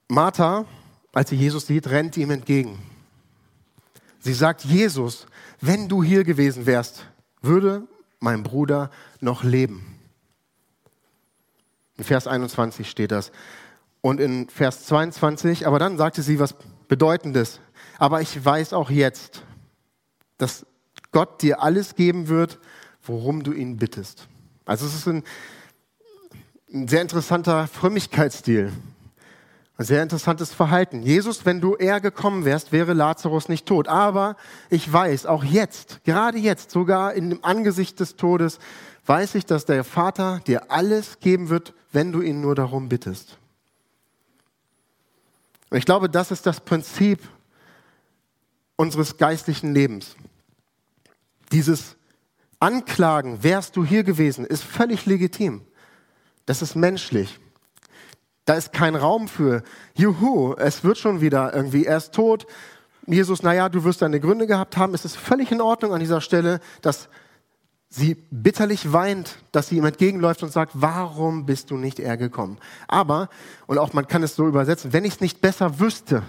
Martha, 0.09 0.65
als 1.13 1.31
sie 1.31 1.37
Jesus 1.37 1.67
sieht, 1.67 1.89
rennt 1.89 2.17
ihm 2.17 2.31
entgegen. 2.31 2.79
Sie 4.21 4.33
sagt, 4.33 4.65
Jesus, 4.65 5.27
wenn 5.61 5.89
du 5.89 6.03
hier 6.03 6.25
gewesen 6.25 6.67
wärst, 6.67 7.07
würde 7.43 7.87
mein 8.21 8.43
Bruder 8.43 8.91
noch 9.21 9.43
leben. 9.43 9.99
In 11.97 12.05
Vers 12.05 12.27
21 12.27 12.89
steht 12.89 13.11
das. 13.11 13.33
Und 14.01 14.21
in 14.21 14.49
Vers 14.49 14.87
22, 14.87 15.67
aber 15.67 15.79
dann 15.79 15.97
sagte 15.97 16.23
sie 16.23 16.39
was 16.39 16.55
Bedeutendes. 16.89 17.61
Aber 17.99 18.21
ich 18.21 18.45
weiß 18.45 18.73
auch 18.73 18.91
jetzt, 18.91 19.43
dass 20.39 20.67
Gott 21.13 21.43
dir 21.43 21.63
alles 21.63 21.95
geben 21.95 22.29
wird, 22.29 22.59
worum 23.03 23.43
du 23.43 23.53
ihn 23.53 23.77
bittest. 23.77 24.29
Also 24.65 24.87
es 24.87 24.95
ist 24.95 25.07
ein, 25.07 25.23
ein 26.73 26.89
sehr 26.89 27.03
interessanter 27.03 27.67
Frömmigkeitsstil. 27.69 28.73
Ein 29.79 29.85
sehr 29.85 30.03
interessantes 30.03 30.55
Verhalten. 30.55 31.03
Jesus, 31.03 31.45
wenn 31.45 31.61
du 31.61 31.75
eher 31.75 32.01
gekommen 32.01 32.47
wärst, 32.47 32.73
wäre 32.73 32.95
Lazarus 32.95 33.51
nicht 33.51 33.67
tot. 33.67 33.89
Aber 33.89 34.37
ich 34.71 34.91
weiß, 34.91 35.27
auch 35.27 35.45
jetzt, 35.45 36.03
gerade 36.05 36.39
jetzt, 36.39 36.71
sogar 36.71 37.13
in 37.13 37.29
dem 37.29 37.45
Angesicht 37.45 38.01
des 38.01 38.17
Todes, 38.17 38.59
weiß 39.05 39.35
ich, 39.35 39.45
dass 39.45 39.67
der 39.67 39.85
Vater 39.85 40.41
dir 40.47 40.71
alles 40.73 41.21
geben 41.21 41.51
wird, 41.51 41.75
wenn 41.93 42.11
du 42.11 42.23
ihn 42.23 42.41
nur 42.41 42.55
darum 42.55 42.89
bittest. 42.89 43.37
Und 45.69 45.77
ich 45.77 45.85
glaube, 45.85 46.09
das 46.09 46.31
ist 46.31 46.47
das 46.47 46.61
Prinzip 46.61 47.21
unseres 48.77 49.19
geistlichen 49.19 49.75
Lebens. 49.75 50.17
Dieses 51.53 51.97
Anklagen, 52.59 53.43
wärst 53.43 53.77
du 53.77 53.85
hier 53.85 54.03
gewesen, 54.03 54.45
ist 54.45 54.65
völlig 54.65 55.07
legitim. 55.07 55.63
Das 56.47 56.63
ist 56.63 56.75
menschlich. 56.75 57.39
Da 58.45 58.55
ist 58.55 58.73
kein 58.73 58.95
Raum 58.95 59.29
für, 59.29 59.63
juhu, 59.95 60.55
es 60.55 60.85
wird 60.85 60.99
schon 60.99 61.21
wieder 61.21 61.53
irgendwie, 61.53 61.85
er 61.85 61.97
ist 61.97 62.13
tot. 62.13 62.47
Jesus, 63.07 63.43
naja, 63.43 63.69
du 63.69 63.85
wirst 63.85 64.03
deine 64.03 64.21
Gründe 64.21 64.47
gehabt 64.47 64.77
haben. 64.77 64.95
Es 64.95 65.05
ist 65.05 65.17
völlig 65.17 65.51
in 65.53 65.61
Ordnung 65.61 65.93
an 65.93 66.01
dieser 66.01 66.21
Stelle, 66.21 66.61
dass 66.81 67.09
sie 67.89 68.15
bitterlich 68.31 68.93
weint, 68.93 69.37
dass 69.53 69.69
sie 69.69 69.77
ihm 69.77 69.85
entgegenläuft 69.85 70.43
und 70.43 70.53
sagt, 70.53 70.73
warum 70.75 71.47
bist 71.47 71.71
du 71.71 71.77
nicht 71.77 71.99
eher 71.99 72.17
gekommen? 72.17 72.59
Aber, 72.89 73.29
und 73.67 73.79
auch 73.79 73.93
man 73.93 74.07
kann 74.09 74.23
es 74.23 74.37
so 74.37 74.47
übersetzen, 74.47 74.93
wenn 74.93 75.05
ich 75.05 75.15
es 75.15 75.21
nicht 75.21 75.41
besser 75.41 75.79
wüsste, 75.79 76.23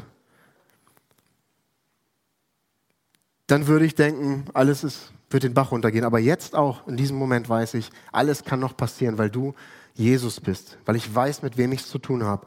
dann 3.47 3.67
würde 3.67 3.85
ich 3.85 3.95
denken, 3.95 4.45
alles 4.53 4.83
ist, 4.83 5.11
wird 5.29 5.43
den 5.43 5.53
Bach 5.53 5.71
runtergehen. 5.71 6.05
Aber 6.05 6.19
jetzt 6.19 6.55
auch, 6.55 6.87
in 6.87 6.97
diesem 6.97 7.17
Moment 7.17 7.49
weiß 7.49 7.73
ich, 7.75 7.89
alles 8.11 8.43
kann 8.43 8.59
noch 8.59 8.75
passieren, 8.75 9.17
weil 9.17 9.29
du 9.29 9.55
Jesus 9.95 10.39
bist, 10.39 10.77
weil 10.85 10.95
ich 10.95 11.13
weiß, 11.13 11.41
mit 11.41 11.57
wem 11.57 11.71
ich 11.71 11.81
es 11.81 11.87
zu 11.87 11.97
tun 11.97 12.23
habe. 12.23 12.45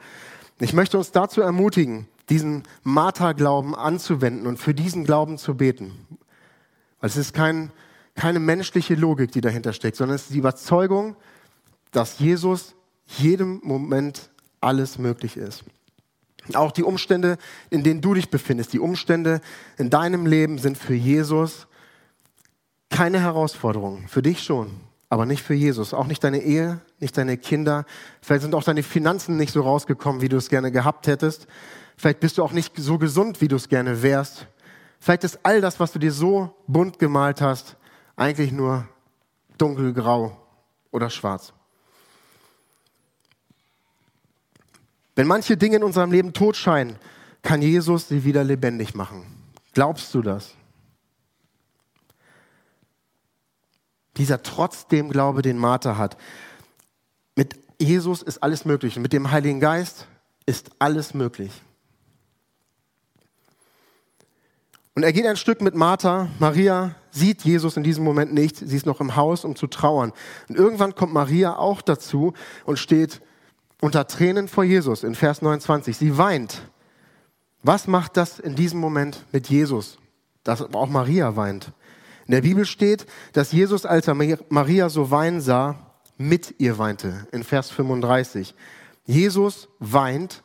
Ich 0.60 0.72
möchte 0.72 0.98
uns 0.98 1.10
dazu 1.10 1.40
ermutigen, 1.40 2.06
diesen 2.28 2.62
Martha-Glauben 2.84 3.74
anzuwenden 3.74 4.46
und 4.46 4.58
für 4.58 4.74
diesen 4.74 5.04
Glauben 5.04 5.36
zu 5.38 5.56
beten. 5.56 5.92
Weil 7.00 7.08
es 7.08 7.16
ist 7.16 7.34
kein, 7.34 7.72
keine 8.14 8.38
menschliche 8.38 8.94
Logik, 8.94 9.32
die 9.32 9.40
dahinter 9.40 9.72
steckt, 9.72 9.96
sondern 9.96 10.16
es 10.16 10.24
ist 10.24 10.34
die 10.34 10.38
Überzeugung, 10.38 11.16
dass 11.92 12.18
Jesus 12.18 12.74
jedem 13.06 13.60
Moment 13.64 14.30
alles 14.60 14.98
möglich 14.98 15.36
ist. 15.36 15.64
Auch 16.54 16.72
die 16.72 16.82
Umstände, 16.82 17.38
in 17.70 17.82
denen 17.82 18.00
du 18.00 18.14
dich 18.14 18.30
befindest, 18.30 18.72
die 18.72 18.80
Umstände 18.80 19.40
in 19.76 19.90
deinem 19.90 20.26
Leben 20.26 20.58
sind 20.58 20.78
für 20.78 20.94
Jesus 20.94 21.66
keine 22.88 23.20
Herausforderung. 23.20 24.08
Für 24.08 24.22
dich 24.22 24.42
schon 24.42 24.70
aber 25.10 25.26
nicht 25.26 25.42
für 25.42 25.54
Jesus. 25.54 25.92
Auch 25.92 26.06
nicht 26.06 26.24
deine 26.24 26.38
Ehe, 26.38 26.80
nicht 27.00 27.18
deine 27.18 27.36
Kinder. 27.36 27.84
Vielleicht 28.22 28.42
sind 28.42 28.54
auch 28.54 28.62
deine 28.62 28.84
Finanzen 28.84 29.36
nicht 29.36 29.52
so 29.52 29.60
rausgekommen, 29.62 30.22
wie 30.22 30.28
du 30.28 30.36
es 30.36 30.48
gerne 30.48 30.70
gehabt 30.70 31.08
hättest. 31.08 31.48
Vielleicht 31.96 32.20
bist 32.20 32.38
du 32.38 32.44
auch 32.44 32.52
nicht 32.52 32.72
so 32.76 32.96
gesund, 32.96 33.40
wie 33.40 33.48
du 33.48 33.56
es 33.56 33.68
gerne 33.68 34.02
wärst. 34.02 34.46
Vielleicht 35.00 35.24
ist 35.24 35.40
all 35.42 35.60
das, 35.60 35.80
was 35.80 35.92
du 35.92 35.98
dir 35.98 36.12
so 36.12 36.54
bunt 36.66 36.98
gemalt 36.98 37.40
hast, 37.40 37.76
eigentlich 38.16 38.52
nur 38.52 38.86
dunkelgrau 39.58 40.36
oder 40.92 41.10
schwarz. 41.10 41.52
Wenn 45.20 45.26
manche 45.26 45.58
Dinge 45.58 45.76
in 45.76 45.84
unserem 45.84 46.12
Leben 46.12 46.32
tot 46.32 46.56
scheinen, 46.56 46.96
kann 47.42 47.60
Jesus 47.60 48.08
sie 48.08 48.24
wieder 48.24 48.42
lebendig 48.42 48.94
machen. 48.94 49.26
Glaubst 49.74 50.14
du 50.14 50.22
das? 50.22 50.54
Dieser 54.16 54.42
trotzdem 54.42 55.10
Glaube, 55.10 55.42
den 55.42 55.58
Martha 55.58 55.98
hat. 55.98 56.16
Mit 57.36 57.54
Jesus 57.78 58.22
ist 58.22 58.42
alles 58.42 58.64
möglich 58.64 58.96
und 58.96 59.02
mit 59.02 59.12
dem 59.12 59.30
Heiligen 59.30 59.60
Geist 59.60 60.06
ist 60.46 60.70
alles 60.78 61.12
möglich. 61.12 61.52
Und 64.94 65.02
er 65.02 65.12
geht 65.12 65.26
ein 65.26 65.36
Stück 65.36 65.60
mit 65.60 65.74
Martha. 65.74 66.30
Maria 66.38 66.94
sieht 67.10 67.42
Jesus 67.42 67.76
in 67.76 67.82
diesem 67.82 68.04
Moment 68.04 68.32
nicht. 68.32 68.56
Sie 68.56 68.74
ist 68.74 68.86
noch 68.86 69.02
im 69.02 69.16
Haus, 69.16 69.44
um 69.44 69.54
zu 69.54 69.66
trauern. 69.66 70.14
Und 70.48 70.56
irgendwann 70.56 70.94
kommt 70.94 71.12
Maria 71.12 71.58
auch 71.58 71.82
dazu 71.82 72.32
und 72.64 72.78
steht 72.78 73.20
unter 73.80 74.06
Tränen 74.06 74.48
vor 74.48 74.64
Jesus 74.64 75.02
in 75.02 75.14
Vers 75.14 75.42
29. 75.42 75.96
Sie 75.96 76.18
weint. 76.18 76.62
Was 77.62 77.86
macht 77.86 78.16
das 78.16 78.38
in 78.38 78.54
diesem 78.54 78.80
Moment 78.80 79.24
mit 79.32 79.48
Jesus, 79.48 79.98
dass 80.44 80.62
auch 80.62 80.88
Maria 80.88 81.36
weint? 81.36 81.72
In 82.26 82.32
der 82.32 82.42
Bibel 82.42 82.64
steht, 82.64 83.06
dass 83.32 83.52
Jesus, 83.52 83.84
als 83.84 84.08
er 84.08 84.14
Maria 84.14 84.88
so 84.88 85.10
weinen 85.10 85.40
sah, 85.40 85.90
mit 86.16 86.54
ihr 86.58 86.78
weinte, 86.78 87.26
in 87.32 87.42
Vers 87.42 87.70
35. 87.70 88.54
Jesus 89.06 89.68
weint 89.78 90.42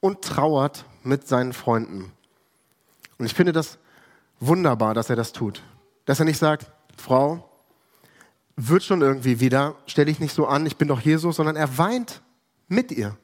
und 0.00 0.22
trauert 0.22 0.84
mit 1.02 1.26
seinen 1.26 1.52
Freunden. 1.52 2.12
Und 3.18 3.26
ich 3.26 3.34
finde 3.34 3.52
das 3.52 3.78
wunderbar, 4.40 4.94
dass 4.94 5.10
er 5.10 5.16
das 5.16 5.32
tut. 5.32 5.62
Dass 6.04 6.20
er 6.20 6.24
nicht 6.24 6.38
sagt, 6.38 6.70
Frau, 6.96 7.48
wird 8.56 8.84
schon 8.84 9.02
irgendwie 9.02 9.40
wieder, 9.40 9.74
stell 9.86 10.06
dich 10.06 10.20
nicht 10.20 10.34
so 10.34 10.46
an, 10.46 10.64
ich 10.64 10.76
bin 10.76 10.88
doch 10.88 11.00
Jesus, 11.00 11.36
sondern 11.36 11.56
er 11.56 11.76
weint 11.76 12.22
mit 12.68 12.92
ihr. 12.92 13.16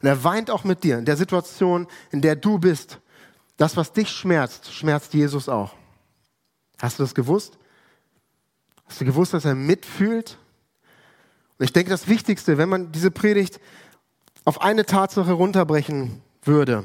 Und 0.00 0.08
er 0.08 0.24
weint 0.24 0.50
auch 0.50 0.64
mit 0.64 0.84
dir. 0.84 0.98
In 0.98 1.04
der 1.04 1.16
Situation, 1.16 1.86
in 2.10 2.20
der 2.20 2.36
du 2.36 2.58
bist, 2.58 2.98
das, 3.56 3.76
was 3.76 3.92
dich 3.92 4.10
schmerzt, 4.10 4.72
schmerzt 4.72 5.14
Jesus 5.14 5.48
auch. 5.48 5.74
Hast 6.80 6.98
du 6.98 7.04
das 7.04 7.14
gewusst? 7.14 7.58
Hast 8.86 9.00
du 9.00 9.04
gewusst, 9.04 9.34
dass 9.34 9.44
er 9.44 9.54
mitfühlt? 9.54 10.36
Und 11.58 11.64
ich 11.64 11.72
denke, 11.72 11.90
das 11.90 12.08
Wichtigste, 12.08 12.58
wenn 12.58 12.68
man 12.68 12.90
diese 12.90 13.10
Predigt 13.10 13.60
auf 14.44 14.60
eine 14.60 14.84
Tatsache 14.84 15.32
runterbrechen 15.32 16.20
würde, 16.42 16.84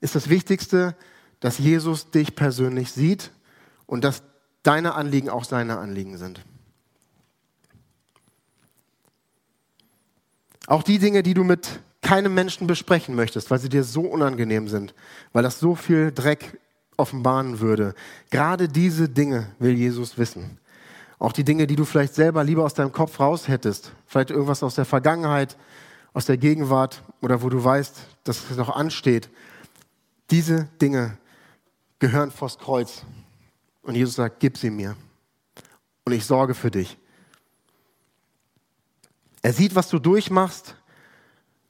ist 0.00 0.14
das 0.14 0.28
Wichtigste, 0.28 0.94
dass 1.40 1.58
Jesus 1.58 2.10
dich 2.10 2.36
persönlich 2.36 2.92
sieht 2.92 3.32
und 3.86 4.04
dass 4.04 4.22
deine 4.62 4.94
Anliegen 4.94 5.28
auch 5.28 5.44
seine 5.44 5.78
Anliegen 5.78 6.16
sind. 6.16 6.44
Auch 10.68 10.82
die 10.82 10.98
Dinge, 10.98 11.22
die 11.22 11.32
du 11.32 11.44
mit 11.44 11.80
keinem 12.02 12.34
Menschen 12.34 12.66
besprechen 12.66 13.14
möchtest, 13.14 13.50
weil 13.50 13.58
sie 13.58 13.70
dir 13.70 13.84
so 13.84 14.02
unangenehm 14.02 14.68
sind, 14.68 14.94
weil 15.32 15.42
das 15.42 15.58
so 15.58 15.74
viel 15.74 16.12
Dreck 16.12 16.60
offenbaren 16.98 17.60
würde. 17.60 17.94
Gerade 18.28 18.68
diese 18.68 19.08
Dinge 19.08 19.50
will 19.58 19.72
Jesus 19.72 20.18
wissen. 20.18 20.58
Auch 21.18 21.32
die 21.32 21.42
Dinge, 21.42 21.66
die 21.66 21.74
du 21.74 21.86
vielleicht 21.86 22.14
selber 22.14 22.44
lieber 22.44 22.66
aus 22.66 22.74
deinem 22.74 22.92
Kopf 22.92 23.18
raus 23.18 23.48
hättest. 23.48 23.92
Vielleicht 24.06 24.30
irgendwas 24.30 24.62
aus 24.62 24.74
der 24.74 24.84
Vergangenheit, 24.84 25.56
aus 26.12 26.26
der 26.26 26.36
Gegenwart 26.36 27.02
oder 27.22 27.42
wo 27.42 27.48
du 27.48 27.64
weißt, 27.64 27.96
dass 28.24 28.50
es 28.50 28.58
noch 28.58 28.68
ansteht. 28.68 29.30
Diese 30.30 30.68
Dinge 30.82 31.16
gehören 31.98 32.30
vors 32.30 32.58
Kreuz. 32.58 33.04
Und 33.80 33.94
Jesus 33.94 34.16
sagt, 34.16 34.38
gib 34.38 34.58
sie 34.58 34.70
mir. 34.70 34.96
Und 36.04 36.12
ich 36.12 36.26
sorge 36.26 36.52
für 36.52 36.70
dich. 36.70 36.98
Er 39.42 39.52
sieht, 39.52 39.74
was 39.74 39.88
du 39.88 39.98
durchmachst, 39.98 40.74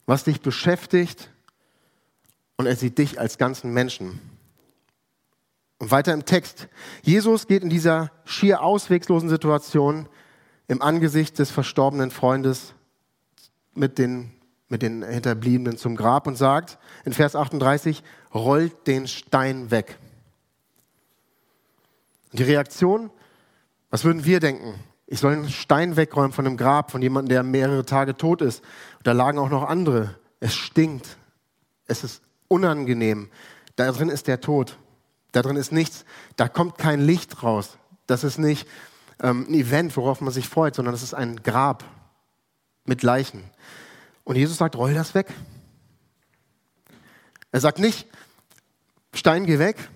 was 0.07 0.25
dich 0.25 0.41
beschäftigt. 0.41 1.31
Und 2.57 2.67
er 2.67 2.77
sieht 2.77 2.99
dich 2.99 3.21
als 3.21 3.39
ganzen 3.39 3.73
Menschen. 3.73 4.21
Und 5.79 5.91
weiter 5.91 6.13
im 6.13 6.25
Text. 6.25 6.69
Jesus 7.03 7.47
geht 7.47 7.63
in 7.63 7.71
dieser 7.71 8.11
schier 8.25 8.63
auswegslosen 8.63 9.29
Situation 9.29 10.09
im 10.67 10.83
Angesicht 10.83 11.39
des 11.39 11.51
verstorbenen 11.51 12.11
Freundes 12.11 12.75
mit 13.75 13.99
den, 13.99 14.33
mit 14.69 14.83
den 14.83 15.05
Hinterbliebenen 15.05 15.79
zum 15.79 15.95
Grab 15.95 16.27
und 16.27 16.37
sagt 16.37 16.79
in 17.05 17.13
Vers 17.13 17.37
38, 17.37 18.03
rollt 18.35 18.87
den 18.87 19.07
Stein 19.07 19.71
weg. 19.71 19.99
Die 22.33 22.43
Reaktion, 22.43 23.11
was 23.91 24.05
würden 24.05 24.25
wir 24.25 24.41
denken? 24.41 24.75
Ich 25.11 25.21
soll 25.21 25.33
einen 25.33 25.49
Stein 25.49 25.97
wegräumen 25.97 26.33
von 26.33 26.47
einem 26.47 26.59
Grab, 26.59 26.91
von 26.91 27.01
jemandem, 27.01 27.31
der 27.31 27.43
mehrere 27.43 27.87
Tage 27.87 28.15
tot 28.15 28.43
ist. 28.43 28.63
Da 29.05 29.13
lagen 29.13 29.39
auch 29.39 29.49
noch 29.49 29.63
andere. 29.63 30.15
Es 30.39 30.55
stinkt. 30.55 31.17
Es 31.87 32.05
ist 32.05 32.21
unangenehm. 32.47 33.31
Da 33.75 33.91
drin 33.91 34.11
ist 34.11 34.27
der 34.27 34.43
Tod. 34.43 34.77
Da 35.33 35.41
drin 35.41 35.57
ist 35.57 35.73
nichts. 35.73 36.05
Da 36.37 36.47
kommt 36.47 36.77
kein 36.77 37.01
Licht 37.01 37.43
raus. 37.43 37.79
Das 38.07 38.23
ist 38.23 38.37
nicht 38.37 38.69
ähm, 39.23 39.47
ein 39.49 39.55
Event, 39.55 39.97
worauf 39.97 40.21
man 40.21 40.33
sich 40.33 40.47
freut, 40.47 40.75
sondern 40.75 40.93
das 40.93 41.03
ist 41.03 41.15
ein 41.15 41.43
Grab 41.43 41.85
mit 42.85 43.03
Leichen. 43.03 43.43
Und 44.25 44.37
Jesus 44.37 44.59
sagt, 44.59 44.77
roll 44.77 44.93
das 44.93 45.15
weg. 45.15 45.33
Er 47.51 47.61
sagt 47.61 47.79
nicht, 47.79 48.07
Stein, 49.15 49.47
geh 49.47 49.59
weg, 49.59 49.89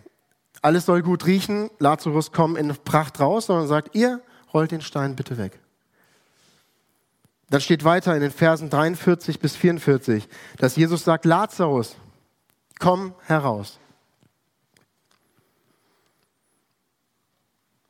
alles 0.62 0.86
soll 0.86 1.02
gut 1.02 1.26
riechen, 1.26 1.68
Lazarus 1.78 2.32
komm 2.32 2.56
in 2.56 2.74
Pracht 2.82 3.20
raus, 3.20 3.46
sondern 3.46 3.68
sagt, 3.68 3.94
ihr 3.94 4.22
rollt 4.52 4.70
den 4.70 4.80
Stein 4.80 5.16
bitte 5.16 5.38
weg. 5.38 5.58
Dann 7.50 7.60
steht 7.60 7.84
weiter 7.84 8.14
in 8.14 8.22
den 8.22 8.30
Versen 8.30 8.70
43 8.70 9.38
bis 9.38 9.56
44, 9.56 10.28
dass 10.58 10.76
Jesus 10.76 11.04
sagt, 11.04 11.24
Lazarus, 11.24 11.96
komm 12.78 13.14
heraus. 13.26 13.78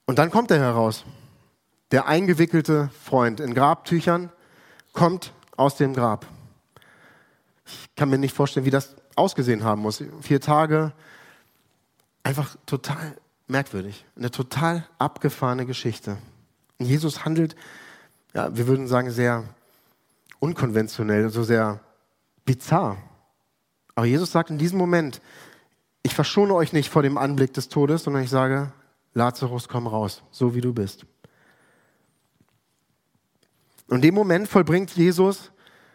Und 0.06 0.18
dann 0.18 0.30
kommt 0.30 0.50
er 0.50 0.58
heraus. 0.58 1.04
Der 1.92 2.06
eingewickelte 2.06 2.90
Freund 3.04 3.38
in 3.38 3.54
Grabtüchern 3.54 4.32
kommt 4.92 5.32
aus 5.56 5.76
dem 5.76 5.94
Grab. 5.94 6.26
Ich 7.66 7.94
kann 7.94 8.10
mir 8.10 8.18
nicht 8.18 8.34
vorstellen, 8.34 8.66
wie 8.66 8.70
das 8.70 8.96
ausgesehen 9.14 9.62
haben 9.62 9.82
muss. 9.82 10.02
Vier 10.22 10.40
Tage, 10.40 10.92
Einfach 12.22 12.56
total 12.66 13.16
merkwürdig. 13.48 14.04
Eine 14.16 14.30
total 14.30 14.86
abgefahrene 14.98 15.66
Geschichte. 15.66 16.18
Jesus 16.84 17.24
handelt, 17.24 17.56
ja, 18.34 18.54
wir 18.56 18.66
würden 18.66 18.88
sagen, 18.88 19.10
sehr 19.10 19.44
unkonventionell, 20.38 21.30
so 21.30 21.42
sehr 21.42 21.80
bizarr. 22.44 22.96
Aber 23.94 24.06
Jesus 24.06 24.32
sagt 24.32 24.50
in 24.50 24.58
diesem 24.58 24.78
Moment, 24.78 25.20
ich 26.02 26.14
verschone 26.14 26.54
euch 26.54 26.72
nicht 26.72 26.90
vor 26.90 27.02
dem 27.02 27.18
Anblick 27.18 27.52
des 27.52 27.68
Todes, 27.68 28.04
sondern 28.04 28.22
ich 28.22 28.30
sage, 28.30 28.72
Lazarus, 29.14 29.68
komm 29.68 29.86
raus, 29.86 30.22
so 30.30 30.54
wie 30.54 30.60
du 30.60 30.72
bist. 30.72 31.06
Und 33.88 33.96
in 33.96 34.02
dem 34.02 34.14
Moment 34.14 34.48
vollbringt 34.48 34.90
Jesus 34.96 35.52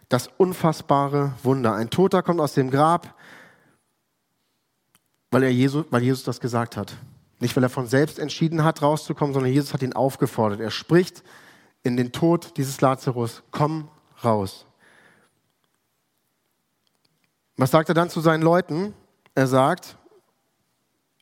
das 0.08 0.30
unfassbare 0.38 1.34
Wunder. 1.44 1.74
Ein 1.74 1.90
Toter 1.90 2.22
kommt 2.22 2.40
aus 2.40 2.54
dem 2.54 2.70
Grab, 2.70 3.16
weil, 5.32 5.44
er 5.44 5.52
Jesus, 5.52 5.86
weil 5.90 6.04
Jesus 6.04 6.24
das 6.24 6.40
gesagt 6.40 6.78
hat. 6.78 6.96
Nicht, 7.40 7.56
weil 7.56 7.64
er 7.64 7.70
von 7.70 7.88
selbst 7.88 8.20
entschieden 8.20 8.64
hat, 8.64 8.82
rauszukommen, 8.82 9.34
sondern 9.34 9.52
Jesus 9.52 9.74
hat 9.74 9.84
ihn 9.84 9.94
aufgefordert. 9.94 10.60
Er 10.60 10.72
spricht 10.72 11.24
in 11.84 11.98
den 11.98 12.12
Tod 12.12 12.58
dieses 12.58 12.82
Lazarus, 12.82 13.44
komm 13.52 13.90
raus. 14.24 14.66
Was 17.56 17.72
sagt 17.72 17.90
er 17.90 17.96
dann 17.96 18.10
zu 18.10 18.22
seinen 18.22 18.42
Leuten? 18.42 18.94
Er 19.36 19.48
sagt, 19.48 19.98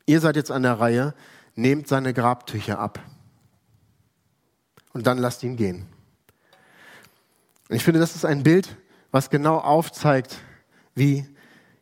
ihr 0.05 0.21
seid 0.21 0.35
jetzt 0.35 0.51
an 0.51 0.63
der 0.63 0.79
Reihe, 0.79 1.13
nehmt 1.55 1.87
seine 1.87 2.13
Grabtücher 2.13 2.79
ab 2.79 2.99
und 4.93 5.05
dann 5.05 5.17
lasst 5.17 5.43
ihn 5.43 5.57
gehen. 5.57 5.85
Und 7.69 7.75
ich 7.75 7.83
finde, 7.83 7.99
das 7.99 8.15
ist 8.15 8.25
ein 8.25 8.43
Bild, 8.43 8.77
was 9.11 9.29
genau 9.29 9.57
aufzeigt, 9.57 10.37
wie 10.93 11.27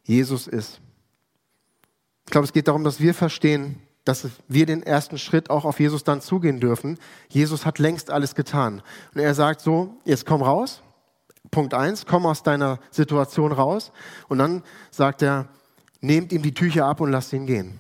Jesus 0.04 0.48
ist. 0.48 0.82
Ich 2.26 2.32
glaube, 2.32 2.46
es 2.46 2.54
geht 2.54 2.68
darum, 2.68 2.84
dass 2.84 3.00
wir 3.00 3.14
verstehen, 3.14 3.82
dass 4.06 4.28
wir 4.48 4.66
den 4.66 4.84
ersten 4.84 5.18
Schritt 5.18 5.50
auch 5.50 5.66
auf 5.66 5.80
Jesus 5.80 6.04
dann 6.04 6.22
zugehen 6.22 6.60
dürfen. 6.60 6.98
Jesus 7.30 7.66
hat 7.66 7.80
längst 7.80 8.12
alles 8.12 8.36
getan. 8.36 8.82
Und 9.14 9.22
er 9.22 9.34
sagt 9.34 9.62
so, 9.62 9.98
jetzt 10.04 10.26
komm 10.26 10.42
raus. 10.42 10.82
Punkt 11.52 11.74
eins, 11.74 12.06
komm 12.06 12.26
aus 12.26 12.44
deiner 12.44 12.80
Situation 12.92 13.52
raus. 13.52 13.92
Und 14.28 14.40
dann 14.40 14.64
sagt 14.92 15.22
er, 15.22 15.48
nehmt 16.02 16.32
ihm 16.32 16.42
die 16.42 16.54
Tücher 16.54 16.86
ab 16.86 17.00
und 17.00 17.12
lasst 17.12 17.32
ihn 17.34 17.46
gehen. 17.46 17.80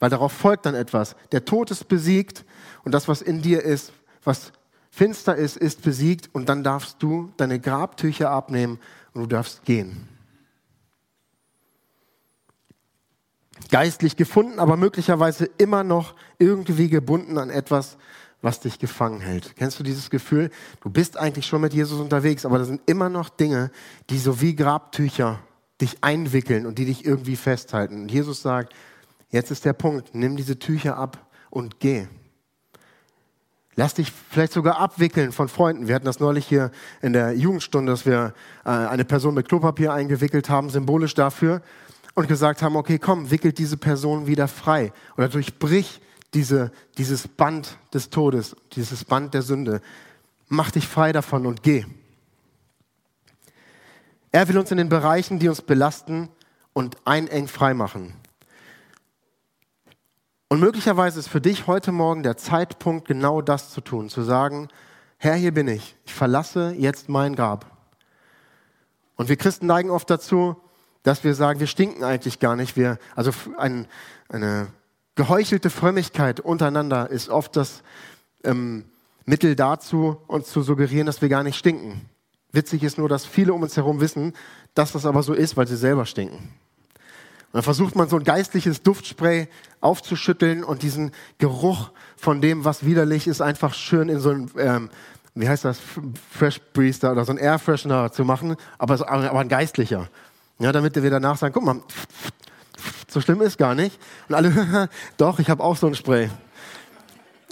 Weil 0.00 0.10
darauf 0.10 0.32
folgt 0.32 0.66
dann 0.66 0.74
etwas. 0.74 1.14
Der 1.30 1.44
Tod 1.44 1.70
ist 1.70 1.86
besiegt 1.86 2.44
und 2.84 2.92
das, 2.92 3.06
was 3.06 3.22
in 3.22 3.40
dir 3.40 3.62
ist, 3.62 3.92
was 4.24 4.52
finster 4.90 5.36
ist, 5.36 5.56
ist 5.56 5.82
besiegt 5.82 6.28
und 6.32 6.48
dann 6.48 6.64
darfst 6.64 6.96
du 7.00 7.32
deine 7.36 7.60
Grabtücher 7.60 8.30
abnehmen 8.30 8.80
und 9.14 9.22
du 9.22 9.26
darfst 9.28 9.64
gehen. 9.64 10.08
Geistlich 13.70 14.16
gefunden, 14.16 14.58
aber 14.58 14.76
möglicherweise 14.76 15.48
immer 15.58 15.84
noch 15.84 16.14
irgendwie 16.38 16.88
gebunden 16.88 17.38
an 17.38 17.50
etwas, 17.50 17.96
was 18.42 18.60
dich 18.60 18.78
gefangen 18.78 19.20
hält. 19.20 19.54
Kennst 19.56 19.78
du 19.78 19.84
dieses 19.84 20.10
Gefühl? 20.10 20.50
Du 20.80 20.90
bist 20.90 21.16
eigentlich 21.16 21.46
schon 21.46 21.60
mit 21.60 21.72
Jesus 21.72 22.00
unterwegs, 22.00 22.44
aber 22.44 22.58
da 22.58 22.64
sind 22.64 22.82
immer 22.86 23.08
noch 23.08 23.28
Dinge, 23.28 23.70
die 24.10 24.18
so 24.18 24.40
wie 24.40 24.56
Grabtücher 24.56 25.38
dich 25.80 26.02
einwickeln 26.02 26.66
und 26.66 26.78
die 26.78 26.84
dich 26.84 27.04
irgendwie 27.04 27.36
festhalten. 27.36 28.02
Und 28.02 28.12
Jesus 28.12 28.42
sagt, 28.42 28.74
jetzt 29.30 29.50
ist 29.50 29.64
der 29.64 29.72
Punkt, 29.72 30.14
nimm 30.14 30.36
diese 30.36 30.58
Tücher 30.58 30.96
ab 30.96 31.26
und 31.50 31.80
geh. 31.80 32.06
Lass 33.74 33.94
dich 33.94 34.12
vielleicht 34.30 34.52
sogar 34.52 34.78
abwickeln 34.78 35.32
von 35.32 35.48
Freunden. 35.48 35.88
Wir 35.88 35.94
hatten 35.94 36.04
das 36.04 36.20
neulich 36.20 36.46
hier 36.46 36.70
in 37.00 37.14
der 37.14 37.32
Jugendstunde, 37.32 37.90
dass 37.90 38.04
wir 38.04 38.34
äh, 38.64 38.68
eine 38.68 39.06
Person 39.06 39.34
mit 39.34 39.48
Klopapier 39.48 39.94
eingewickelt 39.94 40.50
haben, 40.50 40.68
symbolisch 40.68 41.14
dafür, 41.14 41.62
und 42.14 42.28
gesagt 42.28 42.62
haben, 42.62 42.76
okay, 42.76 42.98
komm, 42.98 43.30
wickelt 43.30 43.58
diese 43.58 43.76
Person 43.76 44.26
wieder 44.26 44.48
frei 44.48 44.92
oder 45.16 45.28
durchbrich 45.28 46.00
diese, 46.34 46.72
dieses 46.98 47.28
Band 47.28 47.78
des 47.92 48.10
Todes, 48.10 48.56
dieses 48.72 49.04
Band 49.04 49.34
der 49.34 49.42
Sünde. 49.42 49.80
Mach 50.48 50.70
dich 50.70 50.88
frei 50.88 51.12
davon 51.12 51.46
und 51.46 51.62
geh. 51.62 51.84
Er 54.30 54.48
will 54.48 54.58
uns 54.58 54.70
in 54.70 54.78
den 54.78 54.88
Bereichen, 54.88 55.38
die 55.38 55.48
uns 55.48 55.60
belasten 55.60 56.28
und 56.72 56.96
eineng 57.04 57.48
frei 57.48 57.74
machen. 57.74 58.14
Und 60.48 60.60
möglicherweise 60.60 61.18
ist 61.18 61.28
für 61.28 61.40
dich 61.40 61.66
heute 61.66 61.92
Morgen 61.92 62.22
der 62.22 62.36
Zeitpunkt, 62.36 63.08
genau 63.08 63.40
das 63.40 63.70
zu 63.70 63.80
tun, 63.80 64.08
zu 64.08 64.22
sagen, 64.22 64.68
Herr, 65.16 65.34
hier 65.34 65.52
bin 65.52 65.68
ich, 65.68 65.96
ich 66.04 66.12
verlasse 66.12 66.74
jetzt 66.76 67.08
mein 67.08 67.36
Grab. 67.36 67.64
Und 69.16 69.28
wir 69.28 69.36
Christen 69.36 69.66
neigen 69.66 69.88
oft 69.90 70.10
dazu, 70.10 70.56
dass 71.02 71.24
wir 71.24 71.34
sagen, 71.34 71.60
wir 71.60 71.66
stinken 71.66 72.04
eigentlich 72.04 72.38
gar 72.38 72.56
nicht. 72.56 72.76
Wir, 72.76 72.98
also 73.16 73.32
ein, 73.58 73.86
eine 74.28 74.68
geheuchelte 75.14 75.70
Frömmigkeit 75.70 76.40
untereinander 76.40 77.10
ist 77.10 77.28
oft 77.28 77.56
das 77.56 77.82
ähm, 78.44 78.84
Mittel 79.24 79.56
dazu, 79.56 80.18
uns 80.26 80.48
zu 80.48 80.62
suggerieren, 80.62 81.06
dass 81.06 81.22
wir 81.22 81.28
gar 81.28 81.42
nicht 81.42 81.56
stinken. 81.56 82.08
Witzig 82.52 82.82
ist 82.82 82.98
nur, 82.98 83.08
dass 83.08 83.24
viele 83.24 83.52
um 83.54 83.62
uns 83.62 83.76
herum 83.76 84.00
wissen, 84.00 84.34
dass 84.74 84.92
das 84.92 85.06
aber 85.06 85.22
so 85.22 85.32
ist, 85.32 85.56
weil 85.56 85.66
sie 85.66 85.76
selber 85.76 86.06
stinken. 86.06 86.36
Und 86.38 87.58
dann 87.58 87.62
versucht 87.62 87.96
man 87.96 88.08
so 88.08 88.16
ein 88.16 88.24
geistliches 88.24 88.82
Duftspray 88.82 89.48
aufzuschütteln 89.80 90.64
und 90.64 90.82
diesen 90.82 91.12
Geruch 91.38 91.90
von 92.16 92.40
dem, 92.40 92.64
was 92.64 92.84
widerlich 92.84 93.26
ist, 93.26 93.42
einfach 93.42 93.74
schön 93.74 94.08
in 94.08 94.20
so 94.20 94.30
ein, 94.30 94.50
ähm, 94.56 94.90
wie 95.34 95.48
heißt 95.48 95.64
das, 95.64 95.78
Fresh 96.30 96.60
Breeze 96.72 97.10
oder 97.10 97.24
so 97.24 97.32
ein 97.32 97.38
Air 97.38 97.58
Freshener 97.58 98.10
zu 98.12 98.24
machen, 98.24 98.56
aber, 98.78 99.06
aber 99.08 99.40
ein 99.40 99.48
geistlicher. 99.48 100.08
Ja, 100.58 100.72
damit 100.72 101.00
wir 101.00 101.10
danach 101.10 101.36
sagen, 101.36 101.52
guck 101.52 101.64
mal, 101.64 101.80
so 103.08 103.20
schlimm 103.20 103.42
ist 103.42 103.58
gar 103.58 103.74
nicht. 103.74 103.98
Und 104.28 104.34
alle, 104.34 104.88
doch, 105.16 105.38
ich 105.38 105.50
habe 105.50 105.62
auch 105.62 105.76
so 105.76 105.86
ein 105.86 105.94
Spray. 105.94 106.30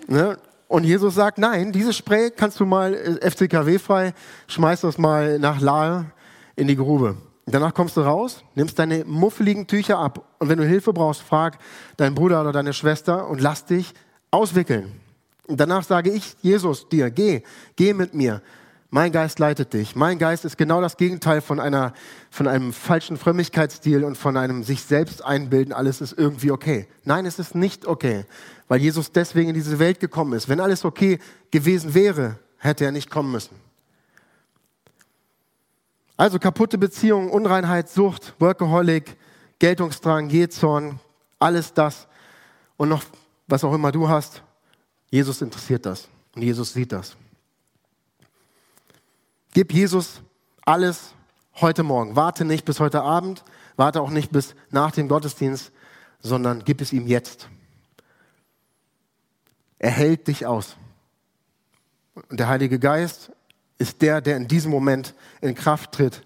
Ne? 0.06 0.38
Und 0.68 0.84
Jesus 0.84 1.14
sagt, 1.14 1.38
nein, 1.38 1.72
dieses 1.72 1.96
Spray 1.96 2.30
kannst 2.30 2.60
du 2.60 2.66
mal 2.66 2.94
äh, 2.94 3.30
FCKW-frei, 3.30 4.14
schmeiß 4.46 4.82
das 4.82 4.98
mal 4.98 5.38
nach 5.38 5.60
Lahe 5.60 6.06
in 6.56 6.68
die 6.68 6.76
Grube. 6.76 7.16
Danach 7.46 7.74
kommst 7.74 7.96
du 7.96 8.02
raus, 8.02 8.44
nimmst 8.54 8.78
deine 8.78 9.04
muffeligen 9.04 9.66
Tücher 9.66 9.98
ab 9.98 10.24
und 10.38 10.48
wenn 10.48 10.58
du 10.58 10.64
Hilfe 10.64 10.92
brauchst, 10.92 11.22
frag 11.22 11.58
deinen 11.96 12.14
Bruder 12.14 12.40
oder 12.42 12.52
deine 12.52 12.72
Schwester 12.72 13.28
und 13.28 13.40
lass 13.40 13.64
dich 13.64 13.92
auswickeln. 14.30 15.00
Und 15.48 15.58
danach 15.58 15.82
sage 15.82 16.10
ich, 16.10 16.36
Jesus, 16.42 16.88
dir, 16.88 17.10
geh, 17.10 17.42
geh 17.74 17.92
mit 17.92 18.14
mir, 18.14 18.40
Mein 18.92 19.12
Geist 19.12 19.38
leitet 19.38 19.72
dich. 19.72 19.94
Mein 19.94 20.18
Geist 20.18 20.44
ist 20.44 20.58
genau 20.58 20.80
das 20.80 20.96
Gegenteil 20.96 21.40
von, 21.40 21.60
einer, 21.60 21.94
von 22.28 22.48
einem 22.48 22.72
falschen 22.72 23.16
Frömmigkeitsstil 23.16 24.02
und 24.02 24.16
von 24.16 24.36
einem 24.36 24.64
sich 24.64 24.82
selbst 24.82 25.24
einbilden, 25.24 25.72
alles 25.72 26.00
ist 26.00 26.12
irgendwie 26.18 26.50
okay. 26.50 26.88
Nein, 27.04 27.24
es 27.24 27.38
ist 27.38 27.54
nicht 27.54 27.86
okay, 27.86 28.24
weil 28.66 28.80
Jesus 28.80 29.12
deswegen 29.12 29.50
in 29.50 29.54
diese 29.54 29.78
Welt 29.78 30.00
gekommen 30.00 30.32
ist. 30.32 30.48
Wenn 30.48 30.58
alles 30.58 30.84
okay 30.84 31.20
gewesen 31.52 31.94
wäre, 31.94 32.38
hätte 32.58 32.84
er 32.84 32.90
nicht 32.90 33.10
kommen 33.10 33.30
müssen. 33.30 33.54
Also 36.16 36.40
kaputte 36.40 36.76
Beziehungen, 36.76 37.30
Unreinheit, 37.30 37.88
Sucht, 37.88 38.34
Workaholic, 38.40 39.16
Geltungsdrang, 39.60 40.28
Jezorn, 40.30 40.98
alles 41.38 41.72
das 41.72 42.08
und 42.76 42.88
noch 42.88 43.04
was 43.46 43.62
auch 43.62 43.72
immer 43.72 43.92
du 43.92 44.08
hast, 44.08 44.42
Jesus 45.10 45.42
interessiert 45.42 45.86
das 45.86 46.08
und 46.34 46.42
Jesus 46.42 46.72
sieht 46.72 46.92
das. 46.92 47.16
Gib 49.52 49.72
Jesus 49.72 50.22
alles 50.64 51.12
heute 51.60 51.82
Morgen. 51.82 52.14
Warte 52.14 52.44
nicht 52.44 52.64
bis 52.64 52.78
heute 52.78 53.02
Abend, 53.02 53.42
warte 53.76 54.00
auch 54.00 54.10
nicht 54.10 54.30
bis 54.30 54.54
nach 54.70 54.92
dem 54.92 55.08
Gottesdienst, 55.08 55.72
sondern 56.20 56.62
gib 56.64 56.80
es 56.80 56.92
ihm 56.92 57.06
jetzt. 57.08 57.48
Er 59.80 59.90
hält 59.90 60.28
dich 60.28 60.46
aus. 60.46 60.76
Und 62.28 62.38
der 62.38 62.48
Heilige 62.48 62.78
Geist 62.78 63.32
ist 63.78 64.02
der, 64.02 64.20
der 64.20 64.36
in 64.36 64.46
diesem 64.46 64.70
Moment 64.70 65.14
in 65.40 65.54
Kraft 65.56 65.92
tritt, 65.92 66.24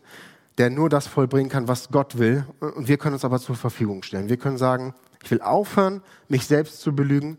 der 0.58 0.68
nur 0.68 0.90
das 0.90 1.06
vollbringen 1.06 1.50
kann, 1.50 1.66
was 1.66 1.88
Gott 1.88 2.18
will. 2.18 2.44
Und 2.60 2.88
wir 2.88 2.98
können 2.98 3.14
uns 3.14 3.24
aber 3.24 3.38
zur 3.38 3.56
Verfügung 3.56 4.02
stellen. 4.02 4.28
Wir 4.28 4.36
können 4.36 4.58
sagen, 4.58 4.92
ich 5.22 5.30
will 5.30 5.40
aufhören, 5.40 6.02
mich 6.28 6.46
selbst 6.46 6.80
zu 6.80 6.94
belügen. 6.94 7.38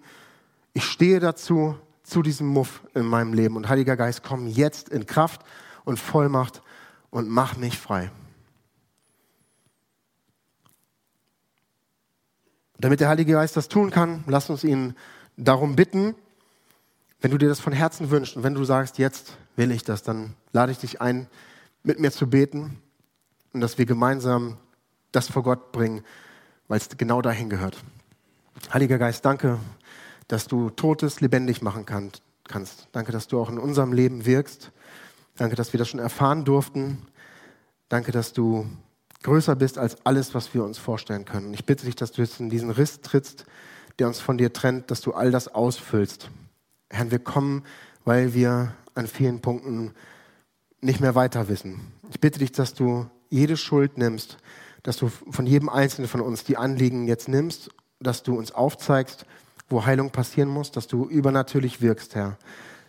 Ich 0.73 0.85
stehe 0.85 1.19
dazu, 1.19 1.77
zu 2.03 2.21
diesem 2.21 2.47
Muff 2.47 2.81
in 2.93 3.05
meinem 3.05 3.33
Leben. 3.33 3.55
Und 3.55 3.67
Heiliger 3.67 3.97
Geist, 3.97 4.23
komm 4.23 4.47
jetzt 4.47 4.89
in 4.89 5.05
Kraft 5.05 5.41
und 5.85 5.99
Vollmacht 5.99 6.61
und 7.09 7.29
mach 7.29 7.55
mich 7.55 7.77
frei. 7.77 8.11
Damit 12.77 12.99
der 12.99 13.07
Heilige 13.07 13.33
Geist 13.33 13.55
das 13.55 13.69
tun 13.69 13.89
kann, 13.89 14.23
lass 14.27 14.49
uns 14.49 14.63
ihn 14.63 14.95
darum 15.37 15.75
bitten. 15.75 16.15
Wenn 17.21 17.31
du 17.31 17.37
dir 17.37 17.47
das 17.47 17.59
von 17.59 17.73
Herzen 17.73 18.09
wünschst 18.09 18.35
und 18.35 18.43
wenn 18.43 18.53
du 18.53 18.65
sagst, 18.65 18.97
jetzt 18.97 19.37
will 19.55 19.71
ich 19.71 19.83
das, 19.83 20.03
dann 20.03 20.33
lade 20.51 20.71
ich 20.71 20.79
dich 20.79 21.01
ein, 21.01 21.27
mit 21.83 21.99
mir 21.99 22.11
zu 22.11 22.29
beten 22.29 22.81
und 23.53 23.61
dass 23.61 23.77
wir 23.77 23.85
gemeinsam 23.85 24.57
das 25.11 25.29
vor 25.29 25.43
Gott 25.43 25.71
bringen, 25.71 26.03
weil 26.67 26.79
es 26.79 26.89
genau 26.97 27.21
dahin 27.21 27.49
gehört. 27.49 27.81
Heiliger 28.73 28.97
Geist, 28.97 29.23
danke, 29.23 29.59
dass 30.27 30.47
du 30.47 30.69
Totes 30.69 31.21
lebendig 31.21 31.61
machen 31.61 31.85
kannst. 31.85 32.87
Danke, 32.91 33.11
dass 33.11 33.27
du 33.27 33.39
auch 33.39 33.49
in 33.49 33.59
unserem 33.59 33.93
Leben 33.93 34.25
wirkst. 34.25 34.71
Danke, 35.37 35.55
dass 35.55 35.73
wir 35.73 35.77
das 35.77 35.89
schon 35.89 35.99
erfahren 35.99 36.45
durften. 36.45 36.99
Danke, 37.89 38.11
dass 38.11 38.33
du 38.33 38.67
größer 39.23 39.55
bist 39.55 39.77
als 39.77 40.05
alles, 40.05 40.33
was 40.33 40.53
wir 40.53 40.63
uns 40.63 40.77
vorstellen 40.77 41.25
können. 41.25 41.53
Ich 41.53 41.65
bitte 41.65 41.85
dich, 41.85 41.95
dass 41.95 42.11
du 42.11 42.21
jetzt 42.21 42.39
in 42.39 42.49
diesen 42.49 42.69
Riss 42.69 43.01
trittst, 43.01 43.45
der 43.99 44.07
uns 44.07 44.19
von 44.19 44.37
dir 44.37 44.53
trennt, 44.53 44.91
dass 44.91 45.01
du 45.01 45.13
all 45.13 45.31
das 45.31 45.47
ausfüllst. 45.47 46.29
Herr, 46.89 47.11
wir 47.11 47.19
kommen, 47.19 47.63
weil 48.05 48.33
wir 48.33 48.73
an 48.93 49.07
vielen 49.07 49.41
Punkten 49.41 49.93
nicht 50.79 51.01
mehr 51.01 51.15
weiter 51.15 51.47
wissen. 51.49 51.91
Ich 52.11 52.19
bitte 52.19 52.39
dich, 52.39 52.51
dass 52.51 52.73
du 52.73 53.07
jede 53.29 53.57
Schuld 53.57 53.97
nimmst, 53.97 54.37
dass 54.83 54.97
du 54.97 55.09
von 55.09 55.45
jedem 55.45 55.67
Einzelnen 55.67 56.07
von 56.07 56.21
uns 56.21 56.43
die 56.43 56.57
Anliegen 56.57 57.07
jetzt 57.07 57.27
nimmst, 57.27 57.69
dass 57.99 58.23
du 58.23 58.37
uns 58.37 58.51
aufzeigst, 58.51 59.25
wo 59.67 59.85
Heilung 59.85 60.11
passieren 60.11 60.49
muss, 60.49 60.71
dass 60.71 60.87
du 60.87 61.05
übernatürlich 61.05 61.81
wirkst, 61.81 62.15
Herr. 62.15 62.37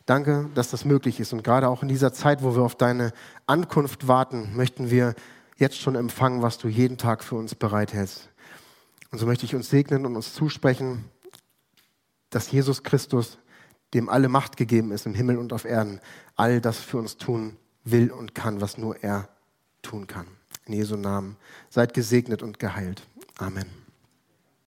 Danke, 0.07 0.49
dass 0.55 0.71
das 0.71 0.85
möglich 0.85 1.19
ist. 1.19 1.33
Und 1.33 1.42
gerade 1.42 1.69
auch 1.69 1.83
in 1.83 1.88
dieser 1.88 2.12
Zeit, 2.12 2.42
wo 2.42 2.55
wir 2.55 2.62
auf 2.62 2.77
deine 2.77 3.12
Ankunft 3.47 4.07
warten, 4.07 4.55
möchten 4.55 4.90
wir 4.90 5.14
jetzt 5.57 5.79
schon 5.79 5.97
empfangen, 5.97 6.42
was 6.42 6.59
du 6.59 6.69
jeden 6.69 6.97
Tag 6.97 7.25
für 7.25 7.35
uns 7.35 7.57
bereithältst. 7.57 8.29
Und 9.11 9.19
so 9.19 9.27
möchte 9.27 9.45
ich 9.45 9.55
uns 9.55 9.69
segnen 9.69 10.07
und 10.07 10.14
uns 10.14 10.33
zusprechen, 10.33 11.05
dass 12.31 12.51
Jesus 12.51 12.83
Christus, 12.83 13.38
dem 13.95 14.09
alle 14.09 14.29
Macht 14.29 14.57
gegeben 14.57 14.92
ist 14.92 15.07
im 15.07 15.14
Himmel 15.14 15.38
und 15.38 15.53
auf 15.53 15.64
Erden, 15.64 16.01
all 16.37 16.61
das 16.61 16.79
für 16.79 16.99
uns 16.99 17.16
tun 17.16 17.57
will 17.85 18.11
und 18.11 18.35
kann, 18.35 18.61
was 18.61 18.79
nur 18.79 19.03
er 19.03 19.29
tun 19.83 20.07
kann. 20.07 20.27
In 20.66 20.75
Jesu 20.75 20.97
Namen. 20.97 21.37
Seid 21.71 21.95
gesegnet 21.95 22.42
und 22.42 22.59
geheilt. 22.59 23.07
Amen. 23.38 23.86